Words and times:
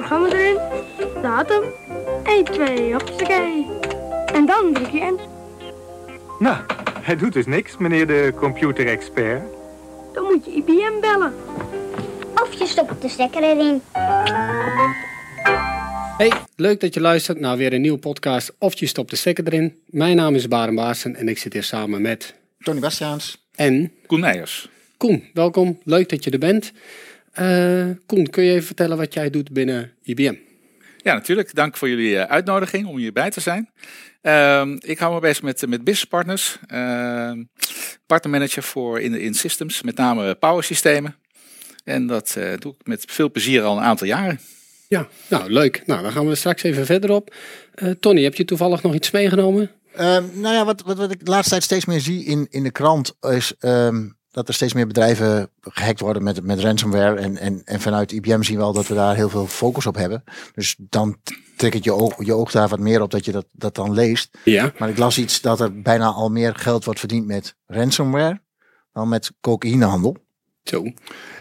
programma 0.00 0.28
erin, 0.32 0.58
datum, 1.22 1.62
1, 2.24 2.44
2, 2.44 2.92
hoppakee. 2.92 3.66
En 4.32 4.46
dan 4.46 4.72
druk 4.72 4.90
je 4.90 4.98
in. 4.98 5.18
Nou, 6.38 6.56
hij 7.00 7.16
doet 7.16 7.32
dus 7.32 7.46
niks, 7.46 7.76
meneer 7.76 8.06
de 8.06 8.32
computerexpert. 8.36 9.42
Dan 10.12 10.24
moet 10.24 10.44
je 10.44 10.50
IBM 10.50 11.00
bellen. 11.00 11.34
Of 12.34 12.52
je 12.52 12.66
stopt 12.66 13.02
de 13.02 13.08
stekker 13.08 13.42
erin. 13.42 13.82
Hey, 16.16 16.32
leuk 16.56 16.80
dat 16.80 16.94
je 16.94 17.00
luistert 17.00 17.40
naar 17.40 17.56
weer 17.56 17.72
een 17.72 17.80
nieuwe 17.80 17.98
podcast 17.98 18.52
of 18.58 18.78
je 18.78 18.86
stopt 18.86 19.10
de 19.10 19.16
stekker 19.16 19.44
erin. 19.46 19.78
Mijn 19.86 20.16
naam 20.16 20.34
is 20.34 20.48
Baren 20.48 20.74
Baarsen 20.74 21.16
en 21.16 21.28
ik 21.28 21.38
zit 21.38 21.52
hier 21.52 21.62
samen 21.62 22.02
met 22.02 22.34
Tony 22.58 22.80
Bastiaans. 22.80 23.44
en 23.54 23.92
Koen 24.06 24.20
Meijers. 24.20 24.68
Koen. 24.96 25.24
Welkom, 25.32 25.78
leuk 25.84 26.08
dat 26.08 26.24
je 26.24 26.30
er 26.30 26.38
bent. 26.38 26.72
Eh, 27.32 27.86
Koen, 28.06 28.30
kun 28.30 28.44
je 28.44 28.52
even 28.52 28.66
vertellen 28.66 28.96
wat 28.96 29.14
jij 29.14 29.30
doet 29.30 29.52
binnen 29.52 29.92
IBM? 30.02 30.34
Ja, 31.02 31.14
natuurlijk. 31.14 31.54
Dank 31.54 31.76
voor 31.76 31.88
jullie 31.88 32.18
eh, 32.18 32.30
uitnodiging 32.30 32.86
om 32.86 32.96
hierbij 32.96 33.30
te 33.30 33.40
zijn. 33.40 33.70
Ehm, 34.22 34.76
ik 34.80 34.98
hou 34.98 35.14
me 35.14 35.20
bezig 35.20 35.42
met, 35.42 35.66
met 35.66 35.84
business 35.84 36.04
partners. 36.04 36.58
Ehm 36.66 37.42
partnermanager 38.10 38.62
voor 38.62 39.00
in, 39.00 39.14
in 39.14 39.34
systems, 39.34 39.82
met 39.82 39.96
name 39.96 40.34
power 40.34 40.64
systemen. 40.64 41.16
En 41.84 42.06
dat 42.06 42.34
eh, 42.36 42.52
doe 42.58 42.74
ik 42.78 42.86
met 42.86 43.04
veel 43.08 43.30
plezier 43.30 43.62
al 43.62 43.76
een 43.76 43.82
aantal 43.82 44.06
jaren. 44.06 44.40
Ja, 44.88 45.08
nou 45.28 45.50
leuk. 45.50 45.82
Nou, 45.86 46.02
dan 46.02 46.12
gaan 46.12 46.28
we 46.28 46.34
straks 46.34 46.62
even 46.62 46.86
verder 46.86 47.10
op. 47.10 47.34
Eh, 47.74 47.90
Tony, 47.90 48.22
heb 48.22 48.34
je 48.34 48.44
toevallig 48.44 48.82
nog 48.82 48.94
iets 48.94 49.10
meegenomen? 49.10 49.70
Ehm, 49.94 50.24
nou 50.34 50.54
ja, 50.54 50.64
wat, 50.64 50.82
wat, 50.82 50.96
wat 50.96 51.10
ik 51.10 51.24
de 51.24 51.30
laatste 51.30 51.50
tijd 51.50 51.62
steeds 51.62 51.84
meer 51.84 52.00
zie 52.00 52.24
in, 52.24 52.46
in 52.50 52.62
de 52.62 52.70
krant 52.70 53.16
is 53.20 53.54
ehm, 53.58 54.08
dat 54.30 54.48
er 54.48 54.54
steeds 54.54 54.72
meer 54.72 54.86
bedrijven 54.86 55.50
gehackt 55.60 56.00
worden 56.00 56.22
met, 56.22 56.42
met 56.42 56.60
ransomware. 56.60 57.20
En, 57.20 57.36
en, 57.36 57.62
en 57.64 57.80
vanuit 57.80 58.12
IBM 58.12 58.42
zien 58.42 58.56
we 58.56 58.62
al 58.62 58.72
dat 58.72 58.86
we 58.86 58.94
daar 58.94 59.14
heel 59.14 59.28
veel 59.28 59.46
focus 59.46 59.86
op 59.86 59.94
hebben. 59.94 60.24
Dus 60.54 60.76
dan 60.78 61.16
trek 61.56 61.72
het 61.72 61.84
je 61.84 61.92
oog, 61.92 62.24
je 62.24 62.34
oog 62.34 62.50
daar 62.50 62.68
wat 62.68 62.78
meer 62.78 63.02
op 63.02 63.10
dat 63.10 63.24
je 63.24 63.32
dat, 63.32 63.46
dat 63.52 63.74
dan 63.74 63.92
leest. 63.92 64.38
Ja. 64.44 64.72
Maar 64.78 64.88
ik 64.88 64.98
las 64.98 65.18
iets 65.18 65.40
dat 65.40 65.60
er 65.60 65.80
bijna 65.80 66.06
al 66.06 66.28
meer 66.28 66.54
geld 66.54 66.84
wordt 66.84 67.00
verdiend 67.00 67.26
met 67.26 67.54
ransomware 67.66 68.40
dan 68.92 69.08
met 69.08 69.32
cocaïnehandel. 69.40 70.16
Zo. 70.62 70.84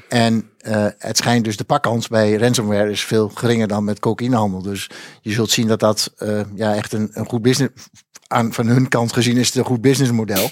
En 0.09 0.49
eh, 0.57 0.87
het 0.97 1.17
schijnt 1.17 1.45
dus 1.45 1.57
de 1.57 1.63
pakkans 1.63 2.07
bij 2.07 2.33
ransomware 2.33 2.91
is 2.91 3.03
veel 3.03 3.29
geringer 3.29 3.67
dan 3.67 3.83
met 3.83 3.99
cocaïnehandel. 3.99 4.61
Dus 4.61 4.89
je 5.21 5.31
zult 5.31 5.49
zien 5.49 5.67
dat 5.67 5.79
dat 5.79 6.13
eh, 6.17 6.41
ja, 6.55 6.75
echt 6.75 6.93
een, 6.93 7.09
een 7.13 7.25
goed 7.25 7.41
business, 7.41 7.73
aan, 8.29 8.53
van 8.53 8.67
hun 8.67 8.87
kant 8.87 9.13
gezien 9.13 9.37
is 9.37 9.47
het 9.47 9.55
een 9.55 9.65
goed 9.65 9.81
businessmodel. 9.81 10.49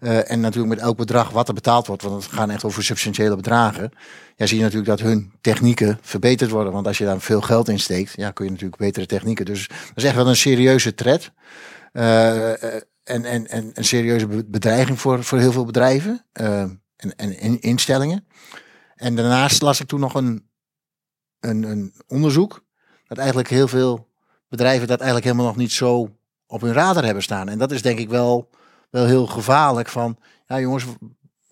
Eh 0.00 0.30
en 0.30 0.40
natuurlijk 0.40 0.74
met 0.74 0.84
elk 0.84 0.96
bedrag 0.96 1.30
wat 1.30 1.48
er 1.48 1.54
betaald 1.54 1.86
wordt, 1.86 2.02
want 2.02 2.22
het 2.22 2.32
gaan 2.32 2.50
echt 2.50 2.64
over 2.64 2.84
substantiële 2.84 3.36
bedragen. 3.36 3.90
Ja, 4.36 4.46
zie 4.46 4.56
je 4.56 4.62
natuurlijk 4.62 4.98
dat 4.98 5.08
hun 5.08 5.32
technieken 5.40 5.98
verbeterd 6.02 6.50
worden. 6.50 6.72
Want 6.72 6.86
als 6.86 6.98
je 6.98 7.04
daar 7.04 7.20
veel 7.20 7.40
geld 7.40 7.68
in 7.68 7.78
steekt, 7.78 8.12
ja, 8.16 8.30
kun 8.30 8.44
je 8.44 8.50
natuurlijk 8.50 8.80
betere 8.80 9.06
technieken. 9.06 9.44
Dus 9.44 9.68
dat 9.68 9.96
is 9.96 10.04
echt 10.04 10.14
wel 10.14 10.28
een 10.28 10.36
serieuze 10.36 10.94
threat. 10.94 11.30
Eh, 11.92 12.62
eh, 12.62 12.82
en, 13.04 13.24
en, 13.24 13.46
en 13.46 13.70
een 13.74 13.84
serieuze 13.84 14.26
be- 14.26 14.44
bedreiging 14.46 15.00
voor, 15.00 15.24
voor 15.24 15.38
heel 15.38 15.52
veel 15.52 15.64
bedrijven 15.64 16.24
en, 16.32 16.80
en, 16.96 17.38
en 17.38 17.60
instellingen. 17.60 18.26
En 18.94 19.16
daarnaast 19.16 19.62
las 19.62 19.80
ik 19.80 19.86
toen 19.86 20.00
nog 20.00 20.14
een, 20.14 20.48
een, 21.40 21.62
een 21.62 21.94
onderzoek. 22.06 22.64
Dat 23.06 23.18
eigenlijk 23.18 23.48
heel 23.48 23.68
veel 23.68 24.08
bedrijven 24.48 24.86
dat 24.86 25.00
eigenlijk 25.00 25.26
helemaal 25.26 25.46
nog 25.46 25.56
niet 25.56 25.72
zo 25.72 26.16
op 26.46 26.60
hun 26.60 26.72
radar 26.72 27.04
hebben 27.04 27.22
staan. 27.22 27.48
En 27.48 27.58
dat 27.58 27.72
is 27.72 27.82
denk 27.82 27.98
ik 27.98 28.08
wel, 28.08 28.50
wel 28.90 29.06
heel 29.06 29.26
gevaarlijk. 29.26 29.88
Van 29.88 30.18
ja, 30.46 30.60
jongens, 30.60 30.84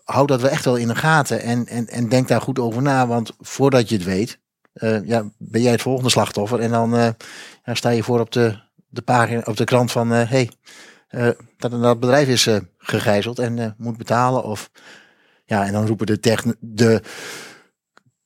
houd 0.05 0.29
dat 0.29 0.41
we 0.41 0.49
echt 0.49 0.65
wel 0.65 0.77
in 0.77 0.89
de 0.89 0.95
gaten. 0.95 1.41
En, 1.41 1.67
en, 1.67 1.89
en 1.89 2.09
denk 2.09 2.29
daar 2.29 2.41
goed 2.41 2.59
over 2.59 2.83
na. 2.83 3.07
Want 3.07 3.33
voordat 3.41 3.89
je 3.89 3.95
het 3.95 4.05
weet, 4.05 4.39
eh, 4.73 5.07
ja, 5.07 5.25
ben 5.39 5.63
jij 5.63 5.73
het 5.73 5.83
volgende 5.83 6.11
slachtoffer. 6.11 6.61
En 6.61 6.71
dan 6.71 6.97
eh, 6.97 7.09
ja, 7.65 7.75
sta 7.75 7.91
je 7.91 8.03
voor 8.03 8.21
op 8.21 8.33
de, 8.33 8.59
de 8.89 9.03
pagina, 9.03 9.43
op 9.45 9.57
de 9.57 9.65
krant 9.65 9.93
van 9.93 10.11
hé, 10.11 10.25
hey, 10.25 10.51
eh, 11.09 11.29
dat, 11.59 11.71
dat 11.71 12.01
bedrijf 12.01 12.29
is 12.29 12.49
gegijzeld 12.79 13.39
en 13.39 13.75
moet 13.79 13.97
betalen. 13.97 14.45
Of 14.45 14.71
ja, 15.45 15.67
en 15.67 15.73
dan 15.73 15.87
roepen 15.87 16.07
de, 16.07 16.21
techn- 16.21 16.57
de 16.61 17.03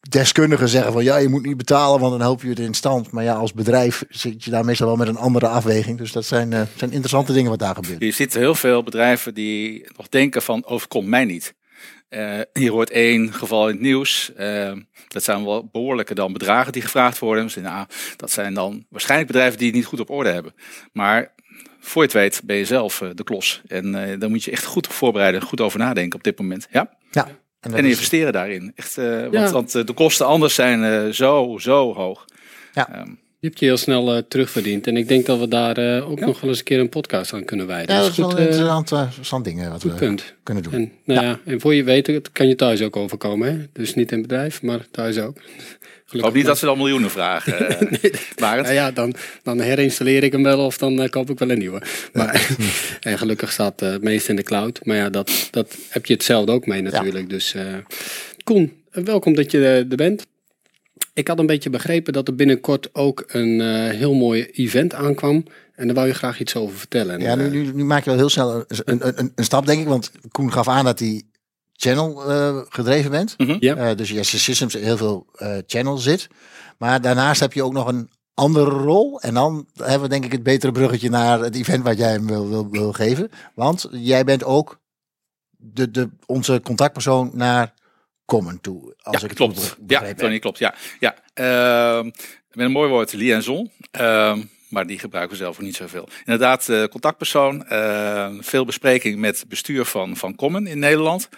deskundigen 0.09 0.69
zeggen 0.69 0.93
van 0.93 1.05
ja, 1.05 1.17
je 1.17 1.29
moet 1.29 1.47
niet 1.47 1.57
betalen, 1.57 2.01
want 2.01 2.13
dan 2.13 2.21
help 2.21 2.43
je 2.43 2.49
het 2.49 2.59
in 2.59 2.75
stand. 2.75 3.11
Maar 3.11 3.25
ja, 3.25 3.35
als 3.35 3.53
bedrijf 3.53 4.05
zit 4.09 4.45
je 4.45 4.51
daar 4.51 4.65
meestal 4.65 4.87
wel 4.87 4.97
met 4.97 5.09
een 5.09 5.17
andere 5.17 5.49
afweging. 5.49 5.99
Dus 5.99 6.13
dat 6.13 6.25
zijn, 6.25 6.53
eh, 6.53 6.63
zijn 6.77 6.91
interessante 6.91 7.33
dingen 7.33 7.51
wat 7.51 7.59
daar 7.59 7.75
gebeurt. 7.75 8.03
Je 8.03 8.11
ziet 8.11 8.35
heel 8.35 8.55
veel 8.55 8.83
bedrijven 8.83 9.35
die 9.35 9.87
nog 9.97 10.09
denken 10.09 10.43
van 10.43 10.67
overkomt 10.67 11.07
mij 11.07 11.25
niet. 11.25 11.55
Eh 12.09 12.41
hier 12.53 12.71
hoort 12.71 12.91
één 12.91 13.33
geval 13.33 13.69
in 13.69 13.75
het 13.75 13.83
nieuws. 13.83 14.33
Eh, 14.35 14.73
dat 15.09 15.23
zijn 15.23 15.45
wel 15.45 15.69
behoorlijke 15.73 16.15
dan 16.15 16.33
bedragen 16.33 16.73
die 16.73 16.83
gevraagd 16.83 17.19
worden. 17.19 17.45
Dus, 17.45 17.55
nou, 17.55 17.87
dat 18.17 18.31
zijn 18.31 18.55
dan 18.55 18.87
waarschijnlijk 18.89 19.31
bedrijven 19.31 19.59
die 19.59 19.67
het 19.67 19.77
niet 19.77 19.87
goed 19.87 20.01
op 20.01 20.11
orde 20.11 20.31
hebben. 20.31 20.55
Maar 20.93 21.35
voor 21.81 22.03
je 22.03 22.09
het 22.09 22.19
weet 22.19 22.41
ben 22.45 22.57
je 22.57 22.65
zelf 22.65 23.03
de 23.15 23.25
klos. 23.25 23.63
En 23.67 23.93
daar 24.19 24.31
moet 24.31 24.45
je 24.45 24.51
echt 24.51 24.65
goed 24.65 24.87
op 24.87 24.93
voorbereiden, 24.93 25.43
goed 25.43 25.61
over 25.61 25.79
nadenken 25.79 26.19
op 26.19 26.25
dit 26.25 26.39
moment. 26.39 26.67
Ja? 26.71 26.91
Ja, 27.11 27.29
en, 27.61 27.75
is- 27.85 27.91
investeren 27.91 28.33
daarin. 28.33 28.73
Echt, 28.75 28.99
eh, 28.99 29.21
want, 29.21 29.33
Ja. 29.33 29.51
want 29.51 29.75
eh, 29.75 29.85
de 29.85 29.93
kosten 29.93 30.27
anders 30.27 30.55
zijn 30.55 30.85
eh, 30.85 31.09
zo, 31.13 31.57
zo 31.61 31.95
hoog. 31.95 32.25
Ja. 32.75 32.93
Ehm, 32.93 33.11
Je 33.41 33.47
hebt 33.47 33.59
je 33.61 33.67
heel 33.67 33.77
snel 33.77 34.15
eh, 34.15 34.23
terugverdiend. 34.29 34.87
En 34.87 34.97
ik 34.97 35.09
denk 35.09 35.27
dat 35.27 35.39
we 35.39 35.49
daar 35.49 35.77
eh, 35.77 36.11
ook 36.11 36.21
nog 36.21 36.41
wel 36.41 36.51
eens 36.51 36.59
een 36.59 36.65
keer 36.65 36.81
een 36.81 36.89
podcast 36.89 37.33
aan 37.33 37.45
kunnen 37.45 37.67
wijden. 37.67 37.95
ja, 37.95 38.03
Dus 38.05 38.15
dat 38.17 38.17
is 38.17 38.23
wel 38.25 38.31
een 38.31 38.37
eh, 38.39 38.43
interessant, 38.45 38.93
eh, 38.93 39.01
interessant 39.07 39.45
ding 39.45 39.63
eh, 39.63 39.71
wat 39.71 39.83
we 39.83 39.89
punt. 39.89 40.35
kunnen 40.43 40.63
doen. 40.63 40.73
En, 40.73 40.93
nou 41.05 41.27
ja. 41.27 41.39
en 41.45 41.61
voor 41.61 41.75
je 41.75 41.85
weet, 41.85 42.07
het 42.07 42.33
kan 42.33 42.49
je 42.49 42.55
thuis 42.55 42.83
ook 42.83 42.97
overkomen. 42.97 43.49
Hè? 43.59 43.67
Dus 43.73 43.95
niet 43.95 44.13
in 44.13 44.23
bedrijf, 44.23 44.63
maar 44.63 44.87
thuis 44.91 45.19
ook. 45.19 45.37
Ik 46.11 46.21
hoop 46.21 46.35
niet 46.35 46.47
dat 46.47 46.59
ze 46.59 46.65
dan 46.65 46.77
miljoenen 46.77 47.11
vragen. 47.11 47.69
eh 47.71 48.11
Barend. 48.37 48.63
Nou 48.63 48.75
ja, 48.75 48.91
dan, 48.91 49.15
dan 49.43 49.61
herinstalleer 49.61 50.23
ik 50.23 50.33
hem 50.33 50.43
wel 50.43 50.65
of 50.65 50.79
dan 50.79 51.03
eh, 51.03 51.09
koop 51.09 51.31
ik 51.31 51.39
wel 51.39 51.51
een 51.51 51.59
nieuwe. 51.59 51.83
Maar, 52.13 52.57
en 53.01 53.19
gelukkig 53.19 53.53
staat 53.53 53.83
eh, 53.83 53.91
het 53.91 54.03
meest 54.03 54.29
in 54.29 54.37
de 54.37 54.43
cloud. 54.43 54.81
Maar 54.85 54.97
ja, 54.97 55.11
dat, 55.11 55.49
dat 55.51 55.77
heb 55.89 56.07
je 56.07 56.15
hetzelfde 56.15 56.53
ook 56.53 56.67
mee 56.67 56.83
natuurlijk. 56.83 57.31
Dus 57.31 57.55
eh 57.55 57.75
Koen, 58.45 58.83
welkom 58.91 59.35
dat 59.35 59.51
je 59.51 59.87
er 59.91 59.97
bent. 59.97 60.27
Ik 61.15 61.29
had 61.29 61.39
een 61.39 61.47
beetje 61.47 61.71
begrepen 61.71 62.13
dat 62.13 62.29
er 62.29 62.35
binnenkort 62.35 62.95
ook 62.95 63.25
een 63.27 63.61
eh, 63.61 63.97
heel 63.97 64.15
mooi 64.15 64.49
event 64.53 64.95
aankwam. 64.95 65.45
En 65.75 65.87
daar 65.87 65.95
wou 65.95 66.07
je 66.07 66.15
graag 66.15 66.41
iets 66.41 66.57
over 66.57 66.79
vertellen. 66.79 67.21
Ja, 67.21 67.35
nu, 67.35 67.49
nu, 67.49 67.73
nu 67.75 67.85
maak 67.85 68.05
je 68.05 68.11
wel 68.11 68.19
heel 68.19 68.29
snel 68.29 68.55
een, 68.55 68.65
een, 68.85 69.19
een, 69.19 69.33
een 69.35 69.45
stap, 69.45 69.67
denk 69.67 69.81
ik. 69.81 69.87
Want 69.87 70.11
Koen 70.31 70.53
gaf 70.53 70.69
aan 70.69 70.85
dat 70.85 70.99
hij 70.99 71.23
channel 71.81 72.31
eh, 72.31 72.61
gedreven 72.69 73.11
bent. 73.11 73.37
Eh, 73.37 73.97
dus 73.97 74.11
je 74.11 74.23
systems 74.23 74.75
heel 74.75 74.97
veel 74.97 75.27
eh, 75.35 75.57
channel 75.67 75.99
zit. 75.99 76.29
Maar 76.79 77.01
daarnaast 77.01 77.41
heb 77.41 77.53
je 77.53 77.63
ook 77.65 77.73
nog 77.73 77.87
een 77.87 78.11
andere 78.35 78.71
rol. 78.71 79.21
En 79.21 79.35
dan 79.35 79.67
hebben 79.75 80.03
we 80.03 80.09
denk 80.09 80.25
ik 80.25 80.33
het 80.33 80.43
betere 80.43 80.73
bruggetje 80.73 81.11
naar 81.11 81.41
het 81.41 81.57
event 81.57 81.85
wat 81.85 81.99
jij 81.99 82.11
hem 82.11 82.27
wil, 82.27 82.49
wil, 82.49 82.71
wil 82.71 82.93
geven. 82.93 83.31
Want 83.55 83.89
jij 83.91 84.25
bent 84.25 84.45
ook 84.45 84.81
de, 85.51 85.91
de, 85.91 86.11
onze 86.27 86.61
contactpersoon 86.61 87.31
naar 87.35 87.75
Common 88.25 88.61
toe. 88.61 88.83
Als 88.83 89.17
ja, 89.17 89.23
ik 89.23 89.29
het 89.29 89.33
klopt. 89.33 89.77
Ja. 89.87 90.15
Tony, 90.15 90.39
klopt. 90.39 90.59
Ja, 90.59 90.75
ja. 91.01 91.15
Ehm, 91.35 92.05
met 92.51 92.67
een 92.67 92.73
mooi 92.73 92.91
woord, 92.91 93.13
liaison. 93.13 93.71
Maar 94.69 94.87
die 94.87 94.99
gebruiken 94.99 95.37
we 95.37 95.43
zelf 95.43 95.57
ook 95.57 95.63
niet 95.63 95.77
zoveel. 95.77 96.09
Inderdaad, 96.25 96.69
eh, 96.69 96.85
contactpersoon. 96.85 97.67
eh, 97.67 98.31
veel 98.41 98.65
bespreking 98.65 99.19
met 99.19 99.45
bestuur 99.49 99.85
van, 99.85 100.17
van 100.17 100.35
Common 100.35 100.67
in 100.67 100.79
Nederland. 100.79 101.29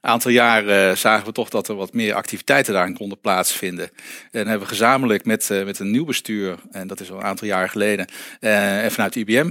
Een 0.00 0.10
aantal 0.10 0.30
jaar 0.30 0.68
eh, 0.68 0.96
zagen 0.96 1.26
we 1.26 1.32
toch 1.32 1.48
dat 1.48 1.68
er 1.68 1.74
wat 1.74 1.92
meer 1.92 2.14
activiteiten 2.14 2.74
daarin 2.74 2.94
konden 2.94 3.20
plaatsvinden. 3.20 3.90
En 4.30 4.46
hebben 4.46 4.60
we 4.60 4.74
gezamenlijk 4.74 5.24
met, 5.24 5.48
met 5.64 5.78
een 5.78 5.90
nieuw 5.90 6.04
bestuur, 6.04 6.58
en 6.70 6.86
dat 6.86 7.00
is 7.00 7.10
al 7.10 7.16
een 7.16 7.24
aantal 7.24 7.46
jaar 7.46 7.68
geleden, 7.68 8.06
en 8.40 8.92
vanuit 8.92 9.16
IBM 9.16 9.50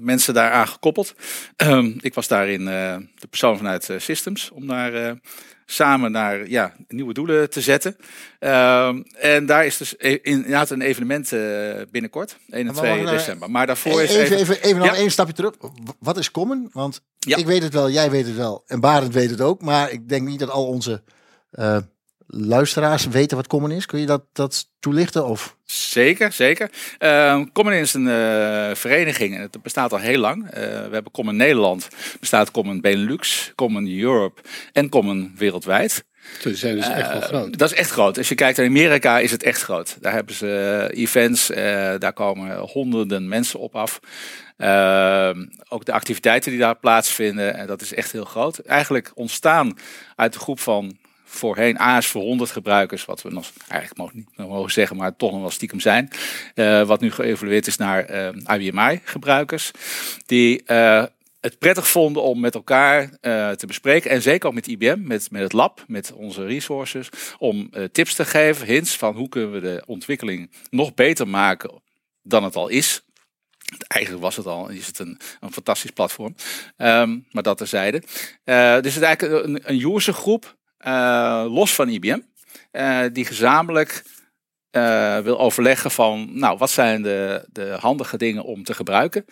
mensen 0.00 0.34
daaraan 0.34 0.68
gekoppeld. 0.68 1.14
Ehm, 1.56 1.92
ik 2.00 2.14
was 2.14 2.28
daarin 2.28 2.64
de 2.64 3.26
persoon 3.30 3.56
vanuit 3.56 3.88
Systems 3.98 4.50
om 4.50 4.66
daar 4.66 5.18
samen 5.70 6.12
naar 6.12 6.48
ja, 6.48 6.74
nieuwe 6.88 7.12
doelen 7.12 7.50
te 7.50 7.60
zetten. 7.60 7.96
Ehm, 8.38 9.02
en 9.18 9.46
daar 9.46 9.66
is 9.66 9.76
dus 9.76 9.94
e- 9.98 10.18
inderdaad 10.22 10.70
een 10.70 10.80
evenement 10.80 11.32
eh, 11.32 11.40
binnenkort, 11.90 12.36
1 12.48 12.58
en 12.60 12.64
Maar 12.66 12.74
2 12.74 12.90
wacht, 12.90 13.02
nou, 13.02 13.16
december. 13.16 13.50
Maar 13.50 13.66
daarvoor 13.66 14.02
is 14.02 14.14
Even, 14.14 14.36
even, 14.36 14.62
even, 14.62 14.76
nog 14.78 14.86
Ja. 14.86 14.94
één 14.94 15.10
stapje 15.10 15.32
terug. 15.32 15.54
Wat 15.98 16.18
is 16.18 16.30
Common? 16.30 16.68
Want 16.72 17.00
Ja. 17.18 17.36
ik 17.36 17.46
weet 17.46 17.62
het 17.62 17.72
wel, 17.72 17.90
jij 17.90 18.10
weet 18.10 18.26
het 18.26 18.36
wel. 18.36 18.62
En 18.66 18.80
Barend 18.80 19.14
weet 19.14 19.30
het 19.30 19.40
ook. 19.40 19.62
Maar 19.62 19.90
ik 19.90 20.08
denk 20.08 20.28
niet 20.28 20.38
dat 20.38 20.50
al 20.50 20.66
onze 20.66 21.02
eh, 21.50 21.76
luisteraars 22.30 23.06
weten 23.06 23.36
wat 23.36 23.46
Common 23.46 23.70
is. 23.70 23.86
Kun 23.86 24.00
je 24.00 24.06
dat, 24.06 24.22
dat 24.32 24.70
toelichten? 24.80 25.26
Of? 25.26 25.56
Zeker, 25.64 26.32
zeker. 26.32 26.70
Uh, 26.98 27.42
Common 27.52 27.72
is 27.72 27.94
een 27.94 28.08
eh, 28.08 28.74
vereniging 28.74 29.34
en 29.34 29.40
het 29.40 29.62
bestaat 29.62 29.92
al 29.92 29.98
heel 29.98 30.18
lang. 30.18 30.50
Eh, 30.50 30.62
we 30.62 30.88
hebben 30.92 31.12
Common 31.12 31.36
Nederland, 31.36 31.88
bestaat 32.20 32.50
Common 32.50 32.80
Benelux, 32.80 33.52
Common 33.54 34.00
Europe 34.00 34.42
en 34.72 34.88
Common 34.88 35.32
wereldwijd. 35.36 36.04
Ze 36.40 36.54
zijn 36.54 36.76
dus 36.76 36.88
echt 36.88 37.12
wel 37.12 37.20
Eh, 37.20 37.26
groot. 37.26 37.58
Dat 37.58 37.72
is 37.72 37.78
echt 37.78 37.90
groot. 37.90 38.18
Als 38.18 38.28
je 38.28 38.34
kijkt 38.34 38.56
naar 38.56 38.66
Amerika 38.66 39.18
is 39.18 39.30
het 39.30 39.42
echt 39.42 39.62
groot. 39.62 39.96
Daar 40.00 40.12
hebben 40.12 40.34
ze 40.34 40.90
events, 40.92 41.50
eh, 41.50 41.94
daar 41.98 42.12
komen 42.12 42.58
honderden 42.58 43.28
mensen 43.28 43.58
op 43.60 43.76
af. 43.76 44.00
Ehm, 44.56 45.46
ook 45.68 45.84
de 45.84 45.92
activiteiten 45.92 46.50
die 46.50 46.60
daar 46.60 46.76
plaatsvinden, 46.76 47.54
en 47.54 47.66
dat 47.66 47.80
is 47.80 47.94
echt 47.94 48.12
heel 48.12 48.24
groot. 48.24 48.58
Eigenlijk 48.58 49.10
ontstaan 49.14 49.78
uit 50.16 50.32
de 50.32 50.38
groep 50.38 50.60
van 50.60 50.96
voorheen 51.28 51.78
AS 51.78 52.06
voor 52.06 52.22
100 52.22 52.50
gebruikers, 52.50 53.04
wat 53.04 53.22
we 53.22 53.30
nog 53.30 53.50
eigenlijk 53.68 54.00
mogen, 54.00 54.16
niet 54.16 54.48
mogen 54.48 54.72
zeggen, 54.72 54.96
maar 54.96 55.16
toch 55.16 55.32
nog 55.32 55.40
wel 55.40 55.50
stiekem 55.50 55.80
zijn. 55.80 56.10
Uh, 56.54 56.86
wat 56.86 57.00
nu 57.00 57.10
geëvolueerd 57.10 57.66
is 57.66 57.76
naar 57.76 58.10
uh, 58.10 58.58
IBMI 58.58 59.00
gebruikers. 59.04 59.70
Die 60.26 60.62
uh, 60.66 61.04
het 61.40 61.58
prettig 61.58 61.88
vonden 61.88 62.22
om 62.22 62.40
met 62.40 62.54
elkaar 62.54 63.10
te 63.56 63.66
bespreken. 63.66 64.10
En 64.10 64.22
zeker 64.22 64.48
ook 64.48 64.54
met 64.54 64.66
IBM, 64.66 64.98
met, 65.02 65.30
met 65.30 65.42
het 65.42 65.52
lab, 65.52 65.84
met 65.86 66.12
onze 66.12 66.46
resources. 66.46 67.08
Om 67.38 67.70
tips 67.92 68.14
te 68.14 68.24
geven, 68.24 68.66
hints 68.66 68.96
van 68.96 69.14
hoe 69.14 69.28
kunnen 69.28 69.52
we 69.52 69.60
de 69.60 69.82
ontwikkeling 69.86 70.50
nog 70.70 70.94
beter 70.94 71.28
maken 71.28 71.82
dan 72.22 72.44
het 72.44 72.56
al 72.56 72.68
is. 72.68 73.02
Eigenlijk 73.88 74.22
was 74.22 74.36
het 74.36 74.46
al, 74.46 74.68
is 74.68 74.86
het 74.86 74.98
een, 74.98 75.20
een 75.40 75.52
fantastisch 75.52 75.90
platform. 75.90 76.34
Um, 76.76 77.26
maar 77.30 77.42
dat 77.42 77.58
terzijde. 77.58 78.00
Dus 78.44 78.54
het 78.74 78.86
is 78.86 78.98
eigenlijk 78.98 79.44
een, 79.44 79.60
een 79.64 79.94
user 79.94 80.14
groep, 80.14 80.44
uh, 80.44 80.57
los 81.48 81.74
van 81.74 81.88
IBM, 81.88 82.18
uh, 82.72 83.00
die 83.12 83.24
gezamenlijk 83.24 84.02
wil 85.22 85.38
overleggen 85.38 85.90
van, 85.90 86.28
nou, 86.38 86.58
wat 86.58 86.70
zijn 86.70 87.02
de, 87.02 87.48
de 87.52 87.76
handige 87.80 88.16
dingen 88.16 88.44
om 88.44 88.64
te 88.64 88.74
gebruiken 88.74 89.24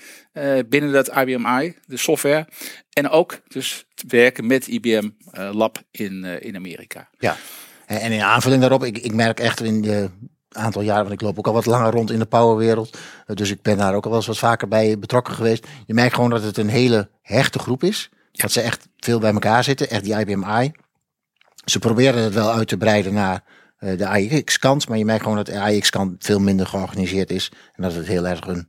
binnen 0.68 0.92
dat 0.92 1.16
IBM 1.16 1.46
I, 1.60 1.76
de 1.86 1.96
software. 1.96 2.46
En 2.92 3.08
ook 3.08 3.40
dus 3.48 3.86
werken 4.08 4.46
met 4.46 4.66
IBM 4.66 5.08
Lab 5.32 5.82
in, 5.90 6.24
in 6.24 6.56
Amerika. 6.56 7.08
Ja, 7.18 7.36
en 7.86 8.12
in 8.12 8.22
aanvulling 8.22 8.60
daarop, 8.60 8.84
ik, 8.84 8.98
ik 8.98 9.14
merk 9.14 9.40
echt 9.40 9.62
in 9.62 9.82
de 9.82 10.10
aantal 10.56 10.82
jaren, 10.82 11.02
want 11.02 11.14
ik 11.14 11.20
loop 11.20 11.38
ook 11.38 11.46
al 11.46 11.52
wat 11.52 11.66
langer 11.66 11.90
rond 11.90 12.10
in 12.10 12.18
de 12.18 12.26
powerwereld. 12.26 12.98
Eh, 13.26 13.36
dus 13.36 13.50
ik 13.50 13.62
ben 13.62 13.76
daar 13.76 13.94
ook 13.94 14.04
al 14.04 14.10
wel 14.10 14.18
eens 14.18 14.28
wat 14.28 14.38
vaker 14.38 14.68
bij 14.68 14.98
betrokken 14.98 15.34
geweest. 15.34 15.66
Je 15.86 15.94
merkt 15.94 16.14
gewoon 16.14 16.30
dat 16.30 16.42
het 16.42 16.56
een 16.56 16.68
hele 16.68 17.10
hechte 17.22 17.58
groep 17.58 17.82
is. 17.82 18.10
Dat 18.32 18.52
ze 18.52 18.60
echt 18.60 18.88
veel 18.98 19.18
bij 19.18 19.32
elkaar 19.32 19.64
zitten, 19.64 19.90
echt 19.90 20.04
die 20.04 20.18
IBMI. 20.18 20.72
Ze 21.70 21.78
proberen 21.78 22.22
het 22.22 22.34
wel 22.34 22.52
uit 22.52 22.68
te 22.68 22.76
breiden 22.76 23.14
naar 23.14 23.42
uh, 23.80 23.98
de 23.98 24.06
AIX-kant, 24.06 24.88
maar 24.88 24.98
je 24.98 25.04
merkt 25.04 25.22
gewoon 25.22 25.36
dat 25.36 25.46
de 25.46 25.60
AIX-kant 25.60 26.24
veel 26.24 26.38
minder 26.38 26.66
georganiseerd 26.66 27.30
is. 27.30 27.52
En 27.72 27.82
dat 27.82 27.94
het 27.94 28.06
heel 28.06 28.26
erg 28.26 28.46
een, 28.46 28.68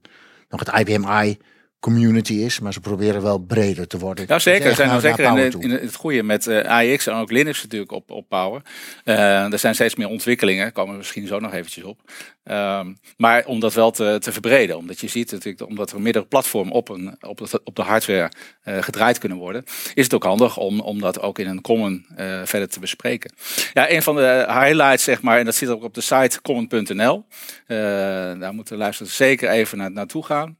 nog 0.50 0.60
het 0.60 0.80
IBMI 0.80 1.38
community 1.80 2.34
is, 2.34 2.60
maar 2.60 2.74
ze 2.74 2.80
proberen 2.80 3.22
wel 3.22 3.38
breder 3.38 3.88
te 3.88 3.98
worden. 3.98 4.26
Ja, 4.28 4.40
zeker. 4.40 4.76
zijn 4.76 4.88
nou 4.88 5.02
zeker 5.02 5.38
in, 5.38 5.62
in, 5.62 5.70
het 5.70 5.96
goede 5.96 6.24
met 6.24 6.48
uh, 6.48 6.60
eh, 6.60 6.94
AX 6.94 7.08
en 7.08 7.14
ook 7.14 7.32
Linux 7.32 7.62
natuurlijk 7.62 7.92
op, 7.92 8.12
op 8.12 8.30
Power. 8.30 8.62
Uh, 9.06 9.52
er 9.52 9.60
zijn 9.60 9.74
steeds 9.74 9.96
meer 9.96 10.08
ontwikkelingen, 10.08 10.72
komen 10.72 10.92
we 10.92 10.98
misschien 10.98 11.28
zo 11.28 11.40
nog 11.40 11.54
eventjes 11.54 11.84
op. 11.84 12.00
Um, 12.44 12.98
maar 13.18 13.46
om 13.46 13.60
dat 13.60 13.74
wel 13.74 13.92
te, 13.92 14.18
te 14.20 14.32
verbreden, 14.32 14.78
omdat 14.78 15.00
je 15.00 15.08
ziet 15.08 15.32
natuurlijk, 15.32 15.70
omdat 15.70 15.92
er 15.92 16.02
meerdere 16.02 16.26
platformen 16.26 16.74
op, 16.74 16.90
een, 16.90 17.16
op, 17.22 17.38
de, 17.38 17.62
op 17.64 17.76
de 17.76 17.82
hardware 17.82 18.32
uh, 18.66 18.82
gedraaid 18.82 19.18
kunnen 19.18 19.38
worden, 19.38 19.64
is 19.94 20.04
het 20.04 20.14
ook 20.14 20.24
handig 20.24 20.58
om, 20.58 20.80
om 20.80 21.00
dat 21.00 21.22
ook 21.22 21.40
in 21.40 21.48
een 21.48 21.62
common 21.62 22.06
verder 22.44 22.70
te 22.70 22.80
bespreken. 22.80 23.34
Ja, 23.74 23.92
een 23.92 24.04
van 24.04 24.16
de 24.16 24.46
highlights, 24.48 25.04
zeg 25.04 25.22
maar, 25.22 25.40
en 25.40 25.46
dat 25.46 25.56
zit 25.56 25.70
ook 25.70 25.84
op 25.84 25.94
de 25.94 26.02
site 26.02 26.42
common.nl. 26.42 27.26
daar 27.68 28.54
moeten 28.54 28.76
de 28.76 28.82
luisteraars 28.82 29.16
zeker 29.16 29.50
even 29.50 29.78
naar, 29.78 29.92
naartoe 29.92 30.26
gaan. 30.26 30.58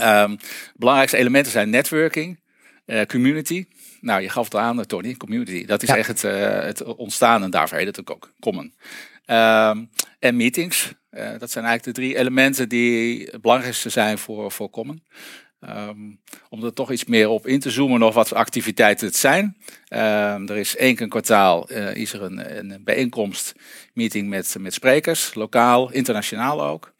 Um, 0.00 0.36
belangrijkste 0.76 1.18
elementen 1.18 1.52
zijn 1.52 1.70
networking, 1.70 2.40
uh, 2.86 3.02
community. 3.02 3.66
Nou, 4.00 4.22
je 4.22 4.28
gaf 4.28 4.44
het 4.44 4.54
aan, 4.54 4.86
Tony, 4.86 5.14
community. 5.14 5.64
Dat 5.64 5.82
is 5.82 5.88
echt 5.88 6.08
het, 6.08 6.22
uh, 6.22 6.60
het, 6.60 6.82
ontstaan 6.82 7.42
en 7.42 7.50
daarvoor 7.50 7.78
heet 7.78 7.96
het 7.96 8.10
ook 8.10 8.32
common. 8.40 8.74
Um, 9.26 9.90
en 10.18 10.36
meetings. 10.36 10.92
Uh, 11.10 11.38
dat 11.38 11.50
zijn 11.50 11.64
eigenlijk 11.64 11.96
de 11.96 12.02
drie 12.02 12.16
elementen 12.16 12.68
die 12.68 13.28
het 13.30 13.40
belangrijkste 13.40 13.88
zijn 13.88 14.18
voor, 14.18 14.52
voor 14.52 14.70
common. 14.70 15.02
Um, 15.60 16.20
om 16.48 16.64
er 16.64 16.72
toch 16.72 16.92
iets 16.92 17.04
meer 17.04 17.28
op 17.28 17.46
in 17.46 17.60
te 17.60 17.70
zoomen, 17.70 18.00
nog 18.00 18.14
wat 18.14 18.32
activiteiten 18.32 19.06
het 19.06 19.16
zijn. 19.16 19.56
er 19.88 20.56
is 20.56 20.76
één 20.76 20.94
keer 20.94 21.02
een 21.02 21.08
kwartaal 21.08 21.68
is 21.92 22.12
er 22.12 22.22
een, 22.22 22.58
een 22.58 22.84
bijeenkomst, 22.84 23.54
meeting 23.92 24.28
met, 24.28 24.56
met 24.58 24.74
sprekers, 24.74 25.34
lokaal, 25.34 25.92
internationaal 25.92 26.64
ook. 26.64 26.94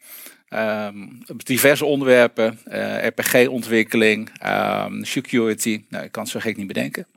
Um, 0.49 1.21
diverse 1.37 1.85
onderwerpen, 1.85 2.59
eh, 2.65 3.07
RPG-ontwikkeling, 3.07 4.29
um, 4.45 5.03
security. 5.03 5.85
Nou, 5.89 6.03
ik 6.03 6.11
kan 6.11 6.23
het 6.23 6.31
zo 6.31 6.39
gek 6.39 6.57
niet 6.57 6.67
bedenken. 6.67 7.07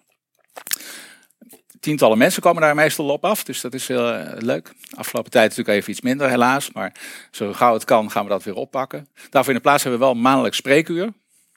Tientallen 1.81 2.19
mensen 2.19 2.43
komen 2.43 2.63
daar 2.63 2.75
meestal 2.75 3.09
op 3.09 3.25
af, 3.25 3.45
dus 3.45 3.61
dat 3.61 3.75
is 3.75 3.89
heel 3.89 4.15
uh, 4.15 4.33
leuk. 4.39 4.73
Afgelopen 4.95 5.31
tijd 5.31 5.49
natuurlijk 5.49 5.79
even 5.79 5.91
iets 5.91 6.01
minder 6.01 6.29
helaas, 6.29 6.73
maar 6.73 6.95
zo 7.31 7.53
gauw 7.53 7.73
het 7.73 7.85
kan 7.85 8.11
gaan 8.11 8.25
we 8.25 8.31
dat 8.31 8.45
weer 8.45 8.55
oppakken. 8.55 9.09
Daarvoor 9.31 9.53
in 9.53 9.59
de 9.59 9.65
plaats 9.65 9.83
hebben 9.83 10.01
we 10.01 10.07
wel 10.07 10.15
een 10.15 10.23
maandelijk 10.23 10.55
spreekuur, 10.55 11.13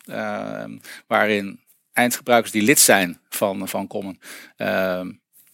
uh, 0.06 0.64
waarin 1.08 1.60
eindgebruikers 1.94 2.52
die 2.52 2.62
lid 2.62 2.80
zijn 2.80 3.20
van, 3.30 3.68
van 3.68 3.88
Common 3.88 4.20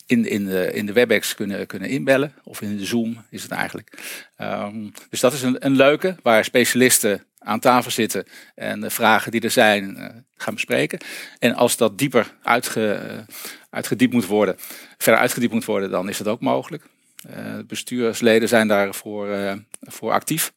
in, 0.09 0.25
in, 0.25 0.45
de, 0.45 0.71
in 0.73 0.85
de 0.85 0.93
WebEx 0.93 1.35
kunnen, 1.35 1.67
kunnen 1.67 1.89
inbellen. 1.89 2.33
Of 2.43 2.61
in 2.61 2.77
de 2.77 2.85
Zoom 2.85 3.23
is 3.29 3.43
het 3.43 3.51
eigenlijk. 3.51 3.97
Um, 4.41 4.91
dus 5.09 5.19
dat 5.19 5.33
is 5.33 5.41
een, 5.41 5.65
een 5.65 5.75
leuke 5.75 6.15
waar 6.21 6.43
specialisten 6.43 7.23
aan 7.39 7.59
tafel 7.59 7.91
zitten 7.91 8.25
en 8.55 8.79
de 8.79 8.89
vragen 8.89 9.31
die 9.31 9.41
er 9.41 9.51
zijn 9.51 9.97
uh, 9.97 10.05
gaan 10.37 10.53
bespreken. 10.53 10.99
En 11.39 11.53
als 11.53 11.77
dat 11.77 11.97
dieper 11.97 12.33
uitge, 12.43 13.01
uh, 13.09 13.35
uitgediept 13.69 14.13
moet 14.13 14.25
worden, 14.25 14.55
verder 14.97 15.21
uitgediept 15.21 15.53
moet 15.53 15.65
worden, 15.65 15.89
dan 15.89 16.09
is 16.09 16.17
dat 16.17 16.27
ook 16.27 16.41
mogelijk. 16.41 16.83
Uh, 17.29 17.59
bestuursleden 17.67 18.47
zijn 18.47 18.67
daarvoor 18.67 19.57
voor 19.81 20.11
actief. 20.11 20.51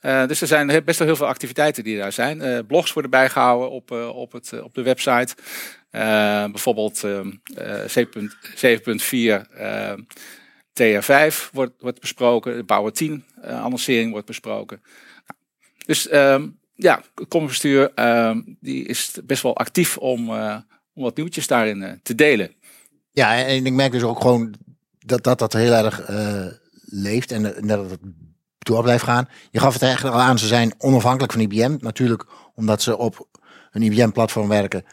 Dus 0.00 0.40
er 0.40 0.46
zijn 0.46 0.84
best 0.84 0.98
wel 0.98 1.08
heel 1.08 1.16
veel 1.16 1.26
activiteiten 1.26 1.84
die 1.84 1.98
daar 1.98 2.12
zijn. 2.12 2.66
Blogs 2.66 2.92
worden 2.92 3.10
bijgehouden 3.10 3.70
op, 3.70 3.90
op, 3.90 4.32
het, 4.32 4.62
op 4.62 4.74
de 4.74 4.82
website. 4.82 5.34
Bijvoorbeeld 6.50 7.06
7.4 7.06 7.06
TR5 10.80 11.50
wordt, 11.52 11.72
wordt 11.80 12.00
besproken. 12.00 12.56
De 12.56 12.64
Power 12.64 12.92
10 12.92 13.24
annoncering 13.42 14.10
wordt 14.10 14.26
besproken. 14.26 14.82
Dus 15.86 16.08
ehm, 16.08 16.48
ja, 16.74 17.02
het 17.14 17.64
ehm, 17.94 18.40
die 18.60 18.84
is 18.84 19.12
best 19.24 19.42
wel 19.42 19.56
actief 19.56 19.98
om, 19.98 20.30
om 20.94 21.02
wat 21.02 21.16
nieuwtjes 21.16 21.46
daarin 21.46 22.00
te 22.02 22.14
delen. 22.14 22.54
Ja, 23.10 23.36
en 23.36 23.66
ik 23.66 23.72
merk 23.72 23.92
dus 23.92 24.02
ook 24.02 24.20
gewoon 24.20 24.54
dat 24.98 25.24
dat, 25.24 25.38
dat 25.38 25.52
heel 25.52 25.72
erg 25.72 26.10
leeft 26.84 27.30
en 27.30 27.66
dat 27.66 27.90
het 27.90 28.00
door 28.64 28.82
blijft 28.82 29.04
gaan. 29.04 29.28
Je 29.50 29.58
gaf 29.58 29.72
het 29.72 29.82
eigenlijk 29.82 30.16
al 30.16 30.22
aan, 30.22 30.38
ze 30.38 30.46
zijn 30.46 30.74
onafhankelijk 30.78 31.32
van 31.32 31.40
IBM. 31.40 31.76
Natuurlijk, 31.78 32.26
omdat 32.54 32.82
ze 32.82 32.98
op 32.98 33.28
een 33.70 33.82
IBM-platform 33.82 34.48
werken, 34.48 34.84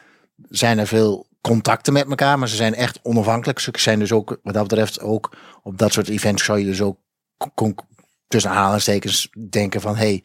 zijn 0.48 0.78
er 0.78 0.86
veel 0.86 1.26
contacten 1.40 1.92
met 1.92 2.08
elkaar, 2.08 2.38
maar 2.38 2.48
ze 2.48 2.56
zijn 2.56 2.74
echt 2.74 2.98
onafhankelijk. 3.02 3.58
Ze 3.58 3.70
zijn 3.72 3.98
dus 3.98 4.12
ook, 4.12 4.38
wat 4.42 4.54
dat 4.54 4.68
betreft, 4.68 5.00
ook 5.00 5.36
op 5.62 5.78
dat 5.78 5.92
soort 5.92 6.08
events 6.08 6.44
zou 6.44 6.58
je 6.58 6.64
dus 6.64 6.80
ook 6.80 6.98
tussen 8.28 8.50
aanhalingstekens 8.50 9.30
denken 9.50 9.80
van, 9.80 9.96
hey, 9.96 10.24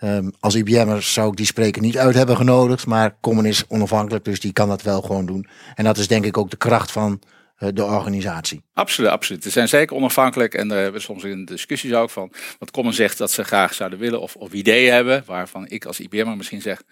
um, 0.00 0.32
als 0.40 0.54
IBM'er 0.54 1.02
zou 1.02 1.30
ik 1.30 1.36
die 1.36 1.46
spreker 1.46 1.82
niet 1.82 1.98
uit 1.98 2.14
hebben 2.14 2.36
genodigd, 2.36 2.86
maar 2.86 3.16
Common 3.20 3.46
is 3.46 3.66
onafhankelijk, 3.68 4.24
dus 4.24 4.40
die 4.40 4.52
kan 4.52 4.68
dat 4.68 4.82
wel 4.82 5.02
gewoon 5.02 5.26
doen. 5.26 5.48
En 5.74 5.84
dat 5.84 5.98
is 5.98 6.08
denk 6.08 6.24
ik 6.24 6.38
ook 6.38 6.50
de 6.50 6.56
kracht 6.56 6.92
van 6.92 7.20
de 7.58 7.84
organisatie. 7.84 8.64
Absoluut, 8.72 9.10
absoluut. 9.10 9.42
Ze 9.42 9.50
zijn 9.50 9.68
zeker 9.68 9.96
onafhankelijk 9.96 10.54
en 10.54 10.68
daar 10.68 10.82
hebben 10.82 11.00
we 11.00 11.06
soms 11.06 11.24
in 11.24 11.44
discussies 11.44 11.92
ook 11.92 12.10
van 12.10 12.32
wat 12.58 12.70
Common 12.70 12.92
zegt 12.92 13.18
dat 13.18 13.30
ze 13.30 13.44
graag 13.44 13.74
zouden 13.74 13.98
willen 13.98 14.20
of, 14.20 14.36
of 14.36 14.52
ideeën 14.52 14.92
hebben 14.92 15.22
waarvan 15.26 15.68
ik 15.68 15.84
als 15.84 16.00
IBM'er 16.00 16.36
misschien 16.36 16.62
zeg 16.62 16.82